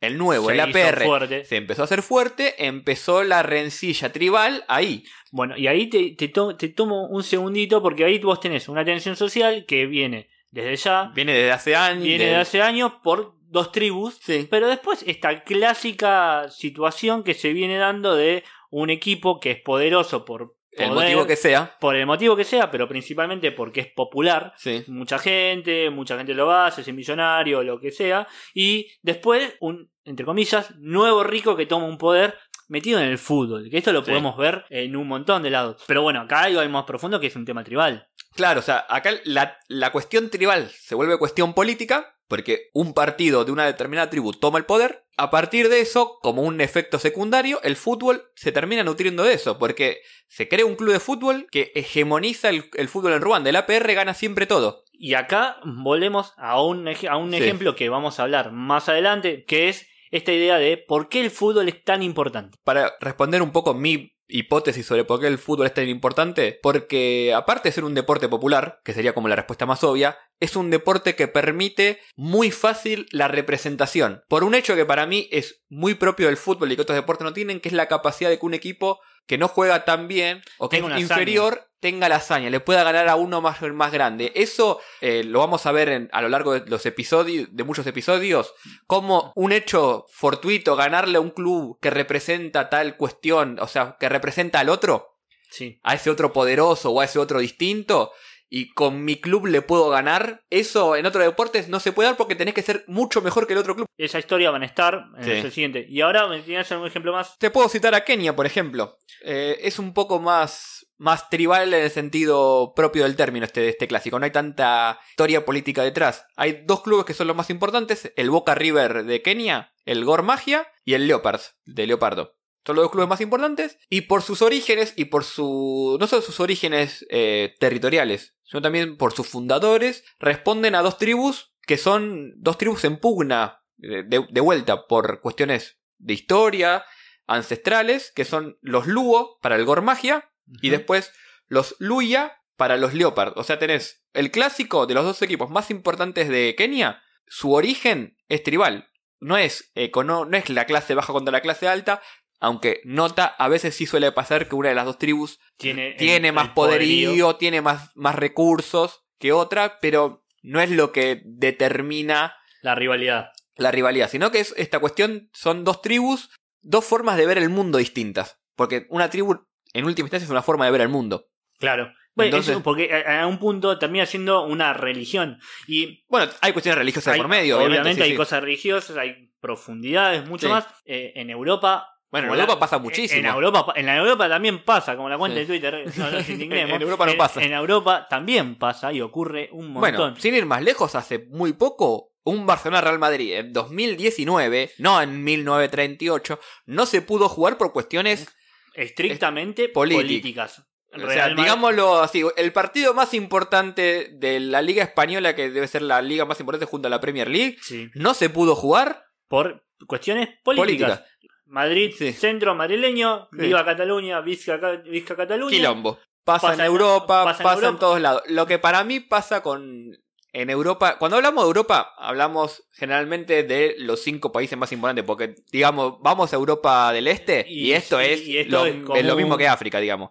el 0.02 0.18
nuevo, 0.18 0.48
se 0.48 0.52
el 0.52 0.60
APR, 0.60 1.04
fuerte. 1.04 1.44
se 1.46 1.56
empezó 1.56 1.80
a 1.82 1.84
hacer 1.86 2.02
fuerte, 2.02 2.66
empezó 2.66 3.22
la 3.24 3.42
rencilla 3.42 4.12
tribal 4.12 4.64
ahí. 4.68 5.04
Bueno, 5.30 5.56
y 5.56 5.66
ahí 5.68 5.88
te, 5.88 6.10
te, 6.10 6.28
to- 6.28 6.56
te 6.56 6.68
tomo 6.68 7.06
un 7.06 7.22
segundito 7.22 7.80
porque 7.82 8.04
ahí 8.04 8.18
vos 8.18 8.38
tenés 8.40 8.68
una 8.68 8.84
tensión 8.84 9.16
social 9.16 9.64
que 9.66 9.86
viene 9.86 10.28
desde 10.50 10.76
ya, 10.76 11.10
Viene 11.14 11.32
desde 11.32 11.52
hace 11.52 11.74
años. 11.76 12.04
viene 12.04 12.26
de 12.26 12.36
hace 12.36 12.60
años 12.60 12.92
por 13.02 13.34
dos 13.48 13.72
tribus, 13.72 14.18
Sí. 14.22 14.46
pero 14.50 14.68
después 14.68 15.02
esta 15.06 15.42
clásica 15.44 16.48
situación 16.50 17.22
que 17.24 17.32
se 17.34 17.52
viene 17.54 17.78
dando 17.78 18.14
de 18.16 18.44
un 18.70 18.90
equipo 18.90 19.40
que 19.40 19.52
es 19.52 19.60
poderoso 19.62 20.24
por 20.24 20.54
El 20.72 20.88
poder, 20.88 21.04
motivo 21.04 21.26
que 21.26 21.36
sea. 21.36 21.76
por 21.80 21.96
el 21.96 22.06
motivo 22.06 22.34
que 22.36 22.44
sea, 22.44 22.70
pero 22.70 22.88
principalmente 22.88 23.52
porque 23.52 23.80
es 23.80 23.86
popular. 23.88 24.54
Sí. 24.56 24.82
Mucha 24.88 25.18
gente, 25.18 25.90
mucha 25.90 26.16
gente 26.16 26.34
lo 26.34 26.50
hace, 26.50 26.80
es 26.80 26.92
millonario, 26.92 27.62
lo 27.62 27.78
que 27.78 27.90
sea. 27.90 28.26
Y 28.54 28.88
después, 29.02 29.54
un, 29.60 29.90
entre 30.04 30.24
comillas, 30.24 30.74
nuevo 30.78 31.22
rico 31.24 31.56
que 31.56 31.66
toma 31.66 31.86
un 31.86 31.98
poder 31.98 32.34
metido 32.68 32.98
en 33.00 33.08
el 33.08 33.18
fútbol. 33.18 33.68
Que 33.70 33.76
esto 33.78 33.92
lo 33.92 34.02
Sí. 34.02 34.10
podemos 34.12 34.34
ver 34.38 34.64
en 34.70 34.96
un 34.96 35.06
montón 35.06 35.42
de 35.42 35.50
lados. 35.50 35.84
Pero 35.86 36.00
bueno, 36.02 36.22
acá 36.22 36.44
hay 36.44 36.56
algo 36.56 36.72
más 36.72 36.84
profundo 36.84 37.20
que 37.20 37.26
es 37.26 37.36
un 37.36 37.44
tema 37.44 37.62
tribal. 37.62 38.08
Claro, 38.34 38.60
o 38.60 38.62
sea, 38.62 38.86
acá 38.88 39.10
la, 39.24 39.58
la 39.68 39.92
cuestión 39.92 40.30
tribal 40.30 40.70
se 40.70 40.94
vuelve 40.94 41.18
cuestión 41.18 41.54
política 41.54 42.16
porque 42.28 42.70
un 42.72 42.94
partido 42.94 43.44
de 43.44 43.52
una 43.52 43.66
determinada 43.66 44.08
tribu 44.08 44.32
toma 44.32 44.58
el 44.58 44.64
poder. 44.64 45.04
A 45.18 45.30
partir 45.30 45.68
de 45.68 45.80
eso, 45.80 46.18
como 46.22 46.40
un 46.42 46.62
efecto 46.62 46.98
secundario, 46.98 47.60
el 47.62 47.76
fútbol 47.76 48.24
se 48.34 48.50
termina 48.52 48.82
nutriendo 48.82 49.22
de 49.22 49.34
eso 49.34 49.58
porque 49.58 49.98
se 50.28 50.48
crea 50.48 50.64
un 50.64 50.76
club 50.76 50.92
de 50.94 51.00
fútbol 51.00 51.46
que 51.50 51.72
hegemoniza 51.74 52.48
el, 52.48 52.70
el 52.74 52.88
fútbol 52.88 53.12
en 53.12 53.20
Ruanda. 53.20 53.50
El 53.50 53.56
APR 53.56 53.92
gana 53.92 54.14
siempre 54.14 54.46
todo. 54.46 54.84
Y 54.92 55.12
acá 55.12 55.58
volvemos 55.64 56.32
a 56.38 56.62
un, 56.62 56.88
a 56.88 57.16
un 57.18 57.30
Sí. 57.32 57.36
ejemplo 57.36 57.76
que 57.76 57.90
vamos 57.90 58.18
a 58.18 58.22
hablar 58.22 58.52
más 58.52 58.88
adelante, 58.88 59.44
que 59.46 59.68
es 59.68 59.86
esta 60.10 60.32
idea 60.32 60.56
de 60.56 60.78
por 60.78 61.10
qué 61.10 61.20
el 61.20 61.30
fútbol 61.30 61.68
es 61.68 61.84
tan 61.84 62.02
importante. 62.02 62.56
Para 62.64 62.94
responder 63.00 63.42
un 63.42 63.52
poco 63.52 63.74
mi 63.74 64.14
hipótesis 64.32 64.86
sobre 64.86 65.04
por 65.04 65.20
qué 65.20 65.26
el 65.26 65.38
fútbol 65.38 65.66
es 65.66 65.74
tan 65.74 65.88
importante, 65.88 66.58
porque 66.62 67.32
aparte 67.34 67.68
de 67.68 67.72
ser 67.72 67.84
un 67.84 67.94
deporte 67.94 68.28
popular, 68.28 68.80
que 68.84 68.94
sería 68.94 69.14
como 69.14 69.28
la 69.28 69.36
respuesta 69.36 69.66
más 69.66 69.84
obvia, 69.84 70.18
es 70.40 70.56
un 70.56 70.70
deporte 70.70 71.14
que 71.14 71.28
permite 71.28 72.00
muy 72.16 72.50
fácil 72.50 73.06
la 73.12 73.28
representación. 73.28 74.22
Por 74.28 74.44
un 74.44 74.54
hecho 74.54 74.74
que 74.74 74.86
para 74.86 75.06
mí 75.06 75.28
es 75.30 75.62
muy 75.68 75.94
propio 75.94 76.26
del 76.26 76.36
fútbol 76.36 76.72
y 76.72 76.76
que 76.76 76.82
otros 76.82 76.96
deportes 76.96 77.24
no 77.24 77.32
tienen, 77.32 77.60
que 77.60 77.68
es 77.68 77.74
la 77.74 77.86
capacidad 77.86 78.30
de 78.30 78.38
que 78.38 78.46
un 78.46 78.54
equipo 78.54 79.00
que 79.26 79.38
no 79.38 79.48
juega 79.48 79.84
tan 79.84 80.08
bien 80.08 80.42
o 80.58 80.68
que 80.68 80.78
es 80.78 81.00
inferior 81.00 81.71
tenga 81.82 82.08
la 82.08 82.16
hazaña, 82.16 82.48
le 82.48 82.60
pueda 82.60 82.84
ganar 82.84 83.08
a 83.08 83.16
uno 83.16 83.40
más, 83.40 83.60
más 83.60 83.90
grande. 83.92 84.30
Eso 84.36 84.80
eh, 85.00 85.24
lo 85.24 85.40
vamos 85.40 85.66
a 85.66 85.72
ver 85.72 85.88
en- 85.88 86.08
a 86.12 86.22
lo 86.22 86.28
largo 86.28 86.52
de 86.52 86.70
los 86.70 86.86
episodios, 86.86 87.48
de 87.50 87.64
muchos 87.64 87.86
episodios, 87.88 88.54
como 88.86 89.32
un 89.34 89.50
hecho 89.50 90.06
fortuito 90.12 90.76
ganarle 90.76 91.18
a 91.18 91.20
un 91.20 91.30
club 91.30 91.78
que 91.82 91.90
representa 91.90 92.70
tal 92.70 92.96
cuestión, 92.96 93.58
o 93.60 93.66
sea, 93.66 93.96
que 93.98 94.08
representa 94.08 94.60
al 94.60 94.68
otro, 94.68 95.18
Sí. 95.50 95.80
a 95.82 95.94
ese 95.94 96.08
otro 96.08 96.32
poderoso 96.32 96.90
o 96.92 97.00
a 97.00 97.04
ese 97.04 97.18
otro 97.18 97.40
distinto, 97.40 98.12
y 98.54 98.68
con 98.74 99.02
mi 99.04 99.16
club 99.18 99.46
le 99.46 99.62
puedo 99.62 99.88
ganar, 99.88 100.44
eso 100.50 100.94
en 100.94 101.06
otros 101.06 101.24
deportes 101.24 101.68
no 101.68 101.80
se 101.80 101.90
puede 101.90 102.10
dar 102.10 102.16
porque 102.18 102.34
tenés 102.36 102.52
que 102.54 102.60
ser 102.62 102.84
mucho 102.86 103.22
mejor 103.22 103.46
que 103.46 103.54
el 103.54 103.58
otro 103.58 103.74
club. 103.74 103.86
Esa 103.96 104.18
historia 104.18 104.50
van 104.50 104.62
a 104.62 104.66
estar 104.66 105.06
en 105.16 105.24
Sí. 105.24 105.30
el 105.30 105.50
siguiente. 105.52 105.86
Y 105.88 106.00
ahora 106.02 106.28
me 106.28 106.40
tienes 106.42 106.70
un 106.70 106.86
ejemplo 106.86 107.12
más. 107.12 107.36
Te 107.38 107.50
puedo 107.50 107.68
citar 107.70 107.94
a 107.94 108.04
Kenia, 108.04 108.36
por 108.36 108.44
ejemplo. 108.46 108.98
Eh, 109.24 109.58
es 109.62 109.78
un 109.78 109.94
poco 109.94 110.20
más, 110.20 110.86
más 111.02 111.28
tribal 111.30 111.74
en 111.74 111.82
el 111.82 111.90
sentido 111.90 112.74
propio 112.76 113.02
del 113.02 113.16
término 113.16 113.44
este, 113.44 113.68
este 113.68 113.88
clásico. 113.88 114.18
No 114.18 114.24
hay 114.24 114.30
tanta 114.30 115.00
historia 115.10 115.44
política 115.44 115.82
detrás. 115.82 116.24
Hay 116.36 116.62
dos 116.64 116.82
clubes 116.82 117.04
que 117.04 117.12
son 117.12 117.26
los 117.26 117.36
más 117.36 117.50
importantes. 117.50 118.12
El 118.14 118.30
Boca 118.30 118.54
River 118.54 119.04
de 119.04 119.20
Kenia, 119.20 119.74
el 119.84 120.04
Gor 120.04 120.22
Magia 120.22 120.68
y 120.84 120.94
el 120.94 121.08
Leopards 121.08 121.56
de 121.64 121.88
Leopardo. 121.88 122.36
Son 122.64 122.76
los 122.76 122.84
dos 122.84 122.92
clubes 122.92 123.08
más 123.08 123.20
importantes. 123.20 123.78
Y 123.90 124.02
por 124.02 124.22
sus 124.22 124.42
orígenes 124.42 124.94
y 124.96 125.06
por 125.06 125.24
su... 125.24 125.96
No 125.98 126.06
solo 126.06 126.22
sus 126.22 126.38
orígenes 126.38 127.04
eh, 127.10 127.54
territoriales, 127.58 128.36
sino 128.44 128.62
también 128.62 128.96
por 128.96 129.12
sus 129.12 129.26
fundadores, 129.26 130.04
responden 130.20 130.76
a 130.76 130.82
dos 130.82 130.98
tribus 130.98 131.52
que 131.66 131.78
son 131.78 132.32
dos 132.36 132.58
tribus 132.58 132.84
en 132.84 132.98
pugna 132.98 133.60
eh, 133.82 134.04
de, 134.06 134.24
de 134.30 134.40
vuelta 134.40 134.86
por 134.86 135.20
cuestiones 135.20 135.80
de 135.98 136.14
historia, 136.14 136.84
ancestrales, 137.26 138.12
que 138.14 138.24
son 138.24 138.56
los 138.60 138.86
Luo 138.86 139.38
para 139.42 139.56
el 139.56 139.64
Gormagia 139.64 140.28
y 140.60 140.70
después 140.70 141.12
los 141.48 141.76
Luya 141.78 142.38
para 142.56 142.76
los 142.76 142.94
Leopard. 142.94 143.32
O 143.36 143.44
sea, 143.44 143.58
tenés 143.58 144.04
el 144.12 144.30
clásico 144.30 144.86
de 144.86 144.94
los 144.94 145.04
dos 145.04 145.22
equipos 145.22 145.50
más 145.50 145.70
importantes 145.70 146.28
de 146.28 146.54
Kenia, 146.56 147.02
su 147.26 147.52
origen 147.52 148.16
es 148.28 148.42
tribal. 148.42 148.88
No 149.20 149.36
es, 149.36 149.70
econo- 149.74 150.26
no 150.28 150.36
es 150.36 150.50
la 150.50 150.64
clase 150.66 150.94
baja 150.94 151.12
contra 151.12 151.32
la 151.32 151.40
clase 151.40 151.68
alta, 151.68 152.02
aunque 152.40 152.80
nota, 152.84 153.24
a 153.26 153.48
veces 153.48 153.76
sí 153.76 153.86
suele 153.86 154.10
pasar 154.12 154.48
que 154.48 154.56
una 154.56 154.68
de 154.70 154.74
las 154.74 154.84
dos 154.84 154.98
tribus 154.98 155.38
tiene, 155.56 155.92
tiene 155.92 156.28
el- 156.28 156.34
más 156.34 156.46
el 156.48 156.54
poderío, 156.54 157.36
tiene 157.36 157.62
más, 157.62 157.90
más 157.94 158.16
recursos 158.16 159.04
que 159.18 159.32
otra, 159.32 159.78
pero 159.80 160.24
no 160.42 160.60
es 160.60 160.70
lo 160.70 160.90
que 160.90 161.22
determina 161.24 162.34
la 162.62 162.74
rivalidad. 162.74 163.30
la 163.56 163.70
rivalidad, 163.70 164.10
sino 164.10 164.30
que 164.32 164.40
es 164.40 164.54
esta 164.56 164.80
cuestión, 164.80 165.30
son 165.32 165.62
dos 165.62 165.82
tribus, 165.82 166.30
dos 166.62 166.84
formas 166.84 167.16
de 167.16 167.26
ver 167.26 167.38
el 167.38 167.48
mundo 167.50 167.78
distintas. 167.78 168.38
Porque 168.56 168.86
una 168.90 169.08
tribu, 169.10 169.46
en 169.72 169.84
última 169.84 170.06
instancia, 170.06 170.24
es 170.24 170.30
una 170.30 170.42
forma 170.42 170.64
de 170.66 170.70
ver 170.72 170.80
el 170.82 170.88
mundo. 170.88 171.26
Claro. 171.58 171.92
Bueno, 172.14 172.26
Entonces- 172.28 172.52
eso 172.52 172.62
porque 172.62 172.92
a, 172.92 173.22
a 173.22 173.26
un 173.26 173.38
punto 173.38 173.78
termina 173.78 174.04
siendo 174.04 174.44
una 174.44 174.74
religión. 174.74 175.38
Y 175.66 176.04
Bueno, 176.08 176.30
hay 176.42 176.52
cuestiones 176.52 176.78
religiosas 176.78 177.14
hay- 177.14 177.20
por 177.20 177.28
medio, 177.28 177.56
obviamente. 177.58 177.94
sí, 177.94 178.02
hay 178.02 178.10
sí. 178.10 178.16
cosas 178.16 178.42
religiosas, 178.42 178.96
hay 178.98 179.30
profundidades, 179.40 180.26
mucho 180.28 180.46
Sí. 180.46 180.52
más. 180.52 180.66
Eh, 180.84 181.12
en 181.16 181.30
Europa. 181.30 181.88
Bueno, 182.10 182.26
en 182.26 182.34
Europa 182.34 182.52
la- 182.54 182.58
pasa 182.60 182.78
muchísimo. 182.78 183.20
En 183.20 183.24
Europa, 183.26 183.64
pa- 183.64 183.72
en 183.74 183.86
la 183.86 183.96
Europa 183.96 184.28
también 184.28 184.62
pasa, 184.62 184.94
como 184.96 185.08
la 185.08 185.16
cuenta 185.16 185.36
Sí. 185.36 185.40
de 185.40 185.46
Twitter. 185.46 185.84
No 185.96 186.10
nos 186.10 186.28
indignemos. 186.28 186.76
En 186.76 186.82
Europa 186.82 187.06
no 187.06 187.16
pasa. 187.16 187.42
En 187.42 187.52
Europa 187.54 188.06
también 188.10 188.56
pasa 188.58 188.92
y 188.92 189.00
ocurre 189.00 189.48
un 189.52 189.68
montón. 189.72 189.80
Bueno, 189.80 190.16
sin 190.18 190.34
ir 190.34 190.44
más 190.44 190.62
lejos, 190.62 190.94
hace 190.94 191.26
muy 191.30 191.54
poco, 191.54 192.10
un 192.24 192.44
Barcelona-Real 192.44 192.98
Madrid 192.98 193.32
en 193.36 193.52
2019, 193.54 194.70
no 194.78 195.00
en 195.00 195.24
1938, 195.24 196.38
no 196.66 196.84
se 196.84 197.00
pudo 197.00 197.28
jugar 197.30 197.56
por 197.56 197.72
cuestiones 197.72 198.28
estrictamente 198.74 199.72
polític- 199.72 199.94
políticas. 199.96 200.62
O 200.94 201.08
sea, 201.10 201.30
digámoslo 201.30 202.00
así, 202.02 202.22
el 202.36 202.52
partido 202.52 202.92
más 202.92 203.14
importante 203.14 204.10
de 204.12 204.40
la 204.40 204.60
Liga 204.60 204.82
Española, 204.82 205.34
que 205.34 205.50
debe 205.50 205.66
ser 205.66 205.80
la 205.82 206.02
liga 206.02 206.26
más 206.26 206.38
importante 206.40 206.66
junto 206.66 206.88
a 206.88 206.90
la 206.90 207.00
Premier 207.00 207.30
League, 207.30 207.56
Sí. 207.62 207.90
no 207.94 208.12
se 208.12 208.28
pudo 208.28 208.54
jugar. 208.54 209.06
Por 209.26 209.64
cuestiones 209.86 210.28
políticas. 210.44 210.98
Políticas. 211.00 211.12
Madrid, 211.46 211.94
Sí. 211.96 212.12
centro 212.12 212.54
madrileño, 212.54 213.28
Sí. 213.32 213.38
Viva 213.38 213.64
Cataluña, 213.64 214.20
Vizca, 214.20 214.58
Vizca 214.84 215.16
Cataluña. 215.16 215.50
Quilombo. 215.56 215.98
Pasa, 216.24 216.48
Pasa 216.48 216.62
en 216.62 216.66
Europa, 216.66 217.24
pasa 217.24 217.42
pasa, 217.42 217.52
en 217.54 217.58
en, 217.58 217.64
Europa. 217.64 217.80
todos 217.80 218.00
lados. 218.00 218.22
Lo 218.28 218.46
que 218.46 218.58
para 218.58 218.84
mí 218.84 219.00
pasa 219.00 219.42
con. 219.42 219.96
En 220.34 220.48
Europa, 220.48 220.96
cuando 220.98 221.16
hablamos 221.18 221.44
de 221.44 221.48
Europa, 221.48 221.92
hablamos 221.98 222.64
generalmente 222.72 223.42
de 223.42 223.74
los 223.78 224.00
cinco 224.02 224.32
países 224.32 224.56
más 224.56 224.72
importantes, 224.72 225.04
porque, 225.04 225.34
digamos, 225.50 225.96
vamos 226.00 226.32
a 226.32 226.36
Europa 226.36 226.90
del 226.92 227.06
Este 227.06 227.44
y, 227.48 227.66
Y- 227.66 227.72
esto, 227.72 228.00
es, 228.00 228.26
y 228.26 228.38
esto 228.38 228.50
lo, 228.60 228.66
es 228.66 228.74
es 228.76 228.82
como 228.82 229.02
lo 229.02 229.16
mismo 229.16 229.36
que 229.36 229.46
África, 229.46 229.78
digamos. 229.78 230.10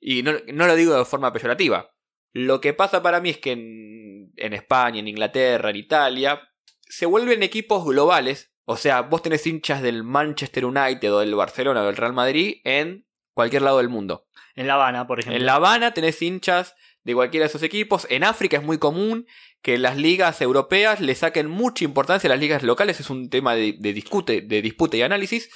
Y 0.00 0.22
no, 0.22 0.32
no 0.54 0.66
lo 0.66 0.74
digo 0.74 0.96
de 0.96 1.04
forma 1.04 1.32
peyorativa. 1.32 1.90
Lo 2.32 2.60
que 2.60 2.72
pasa 2.72 3.02
para 3.02 3.20
mí 3.20 3.30
es 3.30 3.38
que 3.38 3.52
en, 3.52 4.32
en 4.36 4.52
España, 4.54 5.00
en 5.00 5.08
Inglaterra, 5.08 5.68
en 5.70 5.76
Italia, 5.76 6.40
se 6.88 7.04
vuelven 7.04 7.42
equipos 7.42 7.84
globales. 7.84 8.52
O 8.64 8.76
sea, 8.76 9.02
vos 9.02 9.22
tenés 9.22 9.46
hinchas 9.46 9.82
del 9.82 10.02
Manchester 10.02 10.64
United 10.64 11.12
o 11.12 11.20
del 11.20 11.34
Barcelona 11.34 11.82
o 11.82 11.86
del 11.86 11.96
Real 11.96 12.12
Madrid 12.14 12.60
en 12.64 13.06
cualquier 13.34 13.62
lado 13.62 13.78
del 13.78 13.88
mundo. 13.88 14.26
En 14.54 14.66
La 14.66 14.74
Habana, 14.74 15.06
por 15.06 15.20
ejemplo. 15.20 15.38
En 15.38 15.46
La 15.46 15.54
Habana 15.56 15.92
tenés 15.94 16.20
hinchas 16.22 16.74
de 17.04 17.14
cualquiera 17.14 17.44
de 17.44 17.48
esos 17.48 17.62
equipos. 17.62 18.06
En 18.10 18.24
África 18.24 18.56
es 18.56 18.62
muy 18.62 18.78
común 18.78 19.26
que 19.62 19.78
las 19.78 19.96
ligas 19.96 20.40
europeas 20.40 21.00
le 21.00 21.14
saquen 21.14 21.48
mucha 21.48 21.84
importancia 21.84 22.28
a 22.28 22.32
las 22.32 22.40
ligas 22.40 22.62
locales. 22.62 23.00
Es 23.00 23.10
un 23.10 23.30
tema 23.30 23.54
de, 23.54 23.76
de 23.78 23.92
discute, 23.92 24.42
de 24.42 24.62
disputa 24.62 24.96
y 24.96 25.02
análisis. 25.02 25.50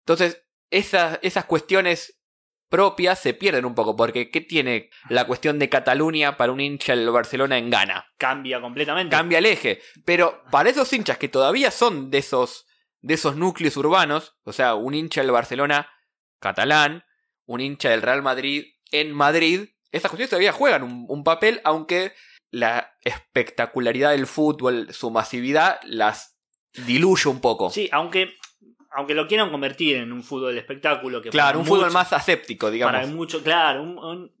Entonces, 0.00 0.42
esas, 0.70 1.18
esas 1.22 1.44
cuestiones 1.44 2.20
propias 2.68 3.20
se 3.20 3.34
pierden 3.34 3.64
un 3.64 3.74
poco. 3.74 3.94
Porque, 3.94 4.30
¿qué 4.30 4.40
tiene 4.40 4.90
la 5.08 5.26
cuestión 5.26 5.58
de 5.58 5.68
Cataluña 5.68 6.36
para 6.36 6.52
un 6.52 6.60
hincha 6.60 6.96
del 6.96 7.10
Barcelona 7.10 7.56
en 7.56 7.70
Ghana? 7.70 8.06
Cambia 8.18 8.60
completamente. 8.60 9.14
Cambia 9.14 9.38
el 9.38 9.46
eje. 9.46 9.80
Pero 10.04 10.42
para 10.50 10.70
esos 10.70 10.92
hinchas 10.92 11.18
que 11.18 11.28
todavía 11.28 11.70
son 11.70 12.10
de 12.10 12.18
esos, 12.18 12.66
de 13.00 13.14
esos 13.14 13.36
núcleos 13.36 13.76
urbanos, 13.76 14.34
o 14.42 14.52
sea, 14.52 14.74
un 14.74 14.94
hincha 14.94 15.20
del 15.20 15.30
Barcelona 15.30 15.88
catalán, 16.40 17.04
un 17.46 17.60
hincha 17.60 17.90
del 17.90 18.02
Real 18.02 18.22
Madrid 18.22 18.64
en 18.90 19.12
Madrid, 19.12 19.68
esas 19.96 20.10
cuestiones 20.10 20.30
todavía 20.30 20.52
juegan 20.52 20.82
un, 20.82 21.06
un 21.08 21.24
papel, 21.24 21.60
aunque 21.64 22.12
la 22.50 22.94
espectacularidad 23.02 24.10
del 24.12 24.26
fútbol, 24.26 24.92
su 24.92 25.10
masividad, 25.10 25.80
las 25.84 26.36
diluye 26.86 27.28
un 27.28 27.40
poco. 27.40 27.70
Sí, 27.70 27.88
aunque, 27.92 28.34
aunque 28.92 29.14
lo 29.14 29.26
quieran 29.26 29.50
convertir 29.50 29.96
en 29.96 30.12
un 30.12 30.22
fútbol 30.22 30.54
de 30.54 30.60
espectáculo. 30.60 31.20
Que 31.22 31.30
claro, 31.30 31.58
un 31.60 31.66
fútbol 31.66 31.90
más 31.90 32.12
aséptico, 32.12 32.70
digamos. 32.70 32.94
Para 32.94 33.06
mucho, 33.06 33.42
claro, 33.42 33.82
un- 33.82 33.98
un- 33.98 34.34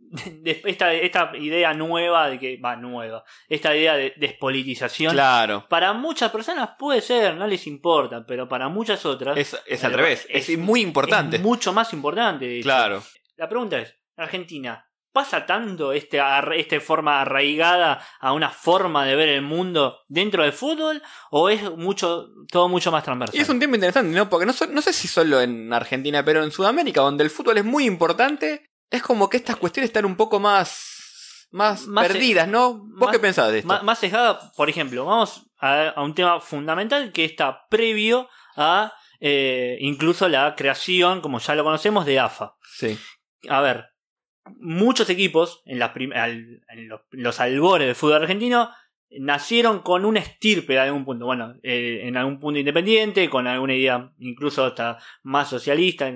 de- 0.44 0.62
esta, 0.66 0.92
esta 0.92 1.32
idea 1.36 1.74
nueva 1.74 2.28
de 2.28 2.38
que, 2.38 2.56
va, 2.58 2.76
nueva, 2.76 3.24
esta 3.48 3.74
idea 3.76 3.96
de 3.96 4.14
despolitización, 4.16 5.12
Claro. 5.12 5.66
para 5.68 5.92
muchas 5.92 6.30
personas 6.30 6.70
puede 6.78 7.00
ser, 7.00 7.34
no 7.34 7.46
les 7.48 7.66
importa, 7.66 8.24
pero 8.24 8.48
para 8.48 8.68
muchas 8.68 9.04
otras 9.06 9.36
Es, 9.36 9.60
es 9.66 9.82
al 9.82 9.92
revés, 9.92 10.24
es, 10.28 10.56
muy 10.56 10.82
importante. 10.82 11.36
es 11.38 11.42
mucho 11.42 11.72
más 11.72 11.92
importante. 11.92 12.46
de 12.46 12.58
hecho. 12.58 12.64
claro. 12.64 13.02
La 13.36 13.48
pregunta 13.48 13.80
es, 13.80 13.92
Argentina, 14.16 14.88
pasa 15.14 15.46
tanto 15.46 15.92
este, 15.92 16.20
esta 16.56 16.80
forma 16.80 17.22
arraigada 17.22 18.04
a 18.20 18.32
una 18.34 18.50
forma 18.50 19.06
de 19.06 19.16
ver 19.16 19.30
el 19.30 19.40
mundo 19.42 20.00
dentro 20.08 20.42
del 20.42 20.52
fútbol 20.52 21.00
o 21.30 21.48
es 21.48 21.62
mucho 21.76 22.26
todo 22.50 22.68
mucho 22.68 22.92
más 22.92 23.02
transversal? 23.04 23.38
Y 23.38 23.42
es 23.42 23.48
un 23.48 23.58
tema 23.60 23.76
interesante, 23.76 24.14
¿no? 24.14 24.28
Porque 24.28 24.44
no, 24.44 24.52
so- 24.52 24.66
no 24.66 24.82
sé 24.82 24.92
si 24.92 25.08
solo 25.08 25.40
en 25.40 25.72
Argentina, 25.72 26.22
pero 26.24 26.44
en 26.44 26.50
Sudamérica, 26.50 27.00
donde 27.00 27.24
el 27.24 27.30
fútbol 27.30 27.56
es 27.56 27.64
muy 27.64 27.86
importante, 27.86 28.70
es 28.90 29.02
como 29.02 29.30
que 29.30 29.38
estas 29.38 29.56
cuestiones 29.56 29.88
están 29.88 30.04
un 30.04 30.16
poco 30.16 30.38
más, 30.40 31.46
más, 31.52 31.86
Más, 31.86 32.06
perdidas, 32.08 32.48
¿no? 32.48 32.74
¿Vos 32.74 32.88
más- 33.06 33.10
qué 33.12 33.18
pensás 33.20 33.50
de 33.52 33.58
esto? 33.60 33.68
Má- 33.68 33.82
más 33.82 33.98
sesgada, 34.00 34.52
por 34.56 34.68
ejemplo, 34.68 35.04
vamos 35.04 35.46
a, 35.58 35.88
a 35.90 36.02
un 36.02 36.14
tema 36.14 36.40
fundamental 36.40 37.12
que 37.12 37.24
está 37.24 37.66
previo 37.70 38.28
a 38.56 38.92
eh, 39.20 39.78
incluso 39.80 40.28
la 40.28 40.54
creación, 40.54 41.20
como 41.22 41.38
ya 41.38 41.54
lo 41.54 41.64
conocemos, 41.64 42.04
de 42.04 42.18
AFA. 42.20 42.54
Sí. 42.76 42.98
A 43.48 43.60
ver, 43.62 43.86
muchos 44.58 45.08
equipos 45.10 45.62
en, 45.66 45.78
las 45.78 45.90
prim- 45.90 46.12
al- 46.12 46.62
en 46.68 46.88
los, 46.88 47.00
los 47.10 47.40
albores 47.40 47.86
del 47.86 47.94
fútbol 47.96 48.22
argentino 48.22 48.70
nacieron 49.18 49.80
con 49.80 50.04
una 50.04 50.20
estirpe 50.20 50.72
de 50.74 50.80
algún 50.80 51.04
punto. 51.04 51.24
Bueno, 51.26 51.54
eh, 51.62 52.00
en 52.04 52.16
algún 52.16 52.40
punto 52.40 52.58
independiente, 52.58 53.30
con 53.30 53.46
alguna 53.46 53.74
idea 53.74 54.10
incluso 54.18 54.64
hasta 54.64 54.98
más 55.22 55.48
socialista, 55.48 56.08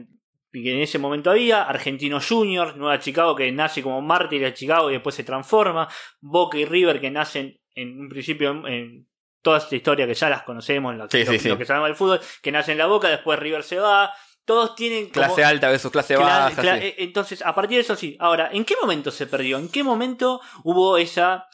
y 0.50 0.62
que 0.62 0.74
en 0.74 0.80
ese 0.80 0.98
momento 0.98 1.30
había. 1.30 1.62
Argentino 1.62 2.18
Juniors, 2.26 2.74
Nueva 2.76 2.98
Chicago, 2.98 3.36
que 3.36 3.52
nace 3.52 3.82
como 3.82 4.00
mártir 4.02 4.40
de 4.42 4.54
Chicago 4.54 4.90
y 4.90 4.94
después 4.94 5.14
se 5.14 5.22
transforma. 5.22 5.88
Boca 6.20 6.58
y 6.58 6.64
River, 6.64 7.00
que 7.00 7.10
nacen 7.10 7.60
en 7.74 8.00
un 8.00 8.08
principio 8.08 8.50
en, 8.50 8.66
en 8.66 9.08
toda 9.42 9.58
esta 9.58 9.76
historia 9.76 10.06
que 10.06 10.14
ya 10.14 10.28
las 10.28 10.42
conocemos, 10.42 10.96
lo, 10.96 11.08
Sí, 11.08 11.24
que 11.58 11.64
sabemos 11.64 11.88
del 11.88 11.96
fútbol, 11.96 12.20
que 12.42 12.50
nace 12.50 12.72
en 12.72 12.78
la 12.78 12.86
Boca, 12.86 13.08
después 13.08 13.38
River 13.38 13.62
se 13.62 13.78
va. 13.78 14.10
Todos 14.48 14.74
tienen 14.74 15.04
como- 15.10 15.12
Clase 15.26 15.44
alta 15.44 15.68
versus 15.68 15.92
clase 15.92 16.16
Cla- 16.16 16.20
baja. 16.24 16.62
cla- 16.62 16.80
sí. 16.80 16.86
eh, 16.86 16.94
Entonces, 16.98 17.42
a 17.44 17.54
partir 17.54 17.76
de 17.76 17.82
eso 17.82 17.94
sí. 17.94 18.16
Ahora, 18.18 18.48
¿en 18.52 18.64
qué 18.64 18.74
momento 18.80 19.12
se 19.12 19.26
perdió? 19.26 19.58
¿En 19.58 19.68
qué 19.68 19.84
momento 19.84 20.40
hubo 20.64 20.96
esa 20.98 21.46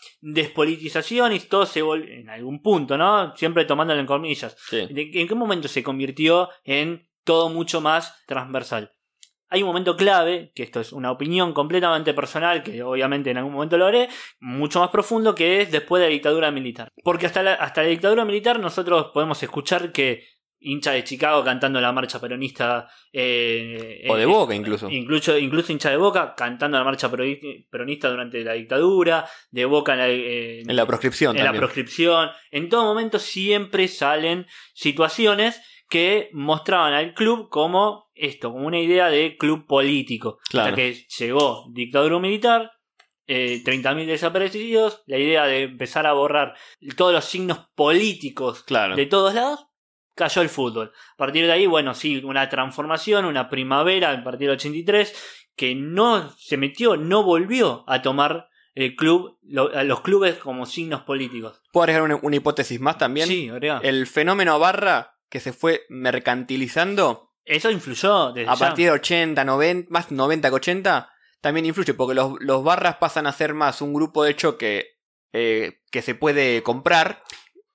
despolitización 0.48 1.32
y 1.32 1.40
todo 1.40 1.66
se 1.66 1.82
volvió, 1.82 2.12
en 2.14 2.30
algún 2.30 2.62
punto, 2.62 2.96
¿no? 2.96 3.36
Siempre 3.36 3.64
tomándolo 3.64 4.00
en 4.00 4.06
comillas. 4.06 4.56
Sí. 4.68 4.86
¿De- 4.90 5.10
¿En 5.14 5.28
qué 5.28 5.34
momento 5.34 5.68
se 5.68 5.82
convirtió 5.82 6.48
en 6.64 7.08
todo 7.24 7.48
mucho 7.48 7.80
más 7.80 8.14
transversal? 8.26 8.92
Hay 9.50 9.62
un 9.62 9.68
momento 9.68 9.96
clave, 9.96 10.50
que 10.54 10.62
esto 10.64 10.80
es 10.80 10.92
una 10.92 11.12
opinión 11.12 11.52
completamente 11.52 12.12
personal, 12.14 12.62
que 12.62 12.82
obviamente 12.82 13.30
en 13.30 13.36
algún 13.38 13.52
momento 13.52 13.76
lo 13.76 13.86
haré, 13.86 14.08
mucho 14.40 14.80
más 14.80 14.90
profundo, 14.90 15.34
que 15.34 15.60
es 15.60 15.70
después 15.70 16.00
de 16.00 16.08
la 16.08 16.12
dictadura 16.12 16.50
militar. 16.50 16.88
Porque 17.04 17.26
hasta 17.26 17.42
la, 17.42 17.54
hasta 17.54 17.82
la 17.82 17.88
dictadura 17.88 18.24
militar 18.24 18.58
nosotros 18.58 19.10
podemos 19.14 19.40
escuchar 19.42 19.92
que 19.92 20.26
hincha 20.64 20.92
de 20.92 21.04
Chicago 21.04 21.44
cantando 21.44 21.80
la 21.80 21.92
marcha 21.92 22.20
peronista. 22.20 22.88
eh, 23.12 24.04
O 24.08 24.16
de 24.16 24.22
eh, 24.22 24.26
Boca, 24.26 24.54
incluso. 24.54 24.88
Incluso, 24.90 25.38
incluso 25.38 25.72
hincha 25.72 25.90
de 25.90 25.96
Boca 25.96 26.34
cantando 26.36 26.76
la 26.78 26.84
marcha 26.84 27.10
peroni- 27.10 27.66
peronista 27.70 28.10
durante 28.10 28.42
la 28.42 28.54
dictadura, 28.54 29.26
de 29.50 29.64
Boca 29.64 29.92
en 29.92 29.98
la, 29.98 30.08
eh, 30.08 30.60
En 30.60 30.74
la 30.76 30.86
proscripción 30.86 31.36
en 31.36 31.44
la 31.44 31.52
proscripción. 31.52 32.30
En 32.50 32.68
todo 32.68 32.84
momento 32.84 33.18
siempre 33.18 33.86
salen 33.88 34.46
situaciones 34.72 35.60
que 35.88 36.30
mostraban 36.32 36.92
al 36.92 37.14
club 37.14 37.48
como 37.50 38.10
esto, 38.14 38.52
como 38.52 38.66
una 38.66 38.80
idea 38.80 39.08
de 39.10 39.36
club 39.36 39.66
político. 39.66 40.38
Claro. 40.48 40.68
Hasta 40.70 40.76
que 40.76 41.06
llegó 41.18 41.66
dictadura 41.72 42.18
militar, 42.18 42.72
eh, 43.26 43.62
30.000 43.64 44.06
desaparecidos, 44.06 45.02
la 45.06 45.18
idea 45.18 45.46
de 45.46 45.62
empezar 45.62 46.06
a 46.06 46.12
borrar 46.12 46.54
todos 46.96 47.12
los 47.12 47.24
signos 47.24 47.58
políticos 47.74 48.62
Claro. 48.64 48.96
de 48.96 49.06
todos 49.06 49.34
lados, 49.34 49.66
cayó 50.14 50.42
el 50.42 50.48
fútbol. 50.48 50.92
A 51.14 51.16
partir 51.16 51.46
de 51.46 51.52
ahí, 51.52 51.66
bueno, 51.66 51.94
sí, 51.94 52.22
una 52.24 52.48
transformación, 52.48 53.24
una 53.24 53.48
primavera 53.48 54.10
a 54.12 54.24
partir 54.24 54.48
del 54.48 54.56
83, 54.56 55.14
que 55.56 55.74
no 55.74 56.30
se 56.38 56.56
metió, 56.56 56.96
no 56.96 57.22
volvió 57.22 57.84
a 57.86 58.02
tomar 58.02 58.48
el 58.74 58.96
club, 58.96 59.38
lo- 59.42 59.72
a 59.76 59.84
los 59.84 60.00
clubes 60.00 60.34
como 60.36 60.66
signos 60.66 61.02
políticos. 61.02 61.60
¿Puedo 61.72 61.84
agregar 61.84 62.02
una, 62.02 62.16
una 62.22 62.36
hipótesis 62.36 62.80
más 62.80 62.98
también? 62.98 63.28
Sí, 63.28 63.48
agrega. 63.48 63.80
El 63.84 64.06
fenómeno 64.08 64.58
barra 64.58 65.14
que 65.28 65.38
se 65.40 65.52
fue 65.52 65.82
mercantilizando 65.88 67.30
Eso 67.44 67.70
influyó 67.70 68.32
desde 68.32 68.50
a 68.50 68.54
ya. 68.54 68.58
partir 68.66 68.86
de 68.86 68.92
80, 68.92 69.44
90, 69.44 69.88
más 69.90 70.10
90 70.10 70.48
que 70.48 70.54
80, 70.54 71.10
también 71.40 71.66
influye 71.66 71.94
porque 71.94 72.14
los, 72.14 72.32
los 72.40 72.64
barras 72.64 72.96
pasan 72.96 73.26
a 73.26 73.32
ser 73.32 73.54
más 73.54 73.80
un 73.82 73.92
grupo 73.94 74.24
de 74.24 74.34
choque 74.34 74.96
eh, 75.32 75.80
que 75.90 76.02
se 76.02 76.14
puede 76.14 76.62
comprar 76.62 77.22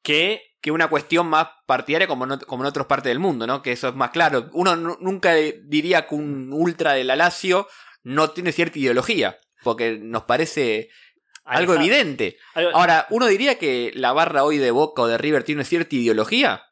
que 0.01 0.48
que 0.61 0.71
una 0.71 0.87
cuestión 0.89 1.27
más 1.27 1.47
partidaria 1.65 2.07
como 2.07 2.25
en, 2.25 2.39
como 2.39 2.63
en 2.63 2.67
otras 2.67 2.85
partes 2.87 3.09
del 3.11 3.19
mundo, 3.19 3.47
¿no? 3.47 3.61
Que 3.61 3.71
eso 3.71 3.87
es 3.89 3.95
más 3.95 4.09
claro. 4.11 4.49
Uno 4.53 4.75
nu- 4.75 4.97
nunca 4.99 5.33
diría 5.35 6.05
que 6.07 6.15
un 6.15 6.49
ultra 6.51 6.93
de 6.93 7.03
la 7.03 7.15
Lazio 7.15 7.67
no 8.03 8.29
tiene 8.31 8.51
cierta 8.51 8.77
ideología, 8.79 9.37
porque 9.63 9.97
nos 10.01 10.23
parece 10.23 10.89
algo 11.45 11.73
evidente. 11.75 12.37
Ahora, 12.73 13.07
uno 13.09 13.25
diría 13.27 13.57
que 13.57 13.91
la 13.95 14.13
barra 14.13 14.43
hoy 14.43 14.57
de 14.57 14.71
Boca 14.71 15.01
o 15.03 15.07
de 15.07 15.17
River 15.17 15.43
tiene 15.43 15.63
cierta 15.63 15.95
ideología. 15.95 16.63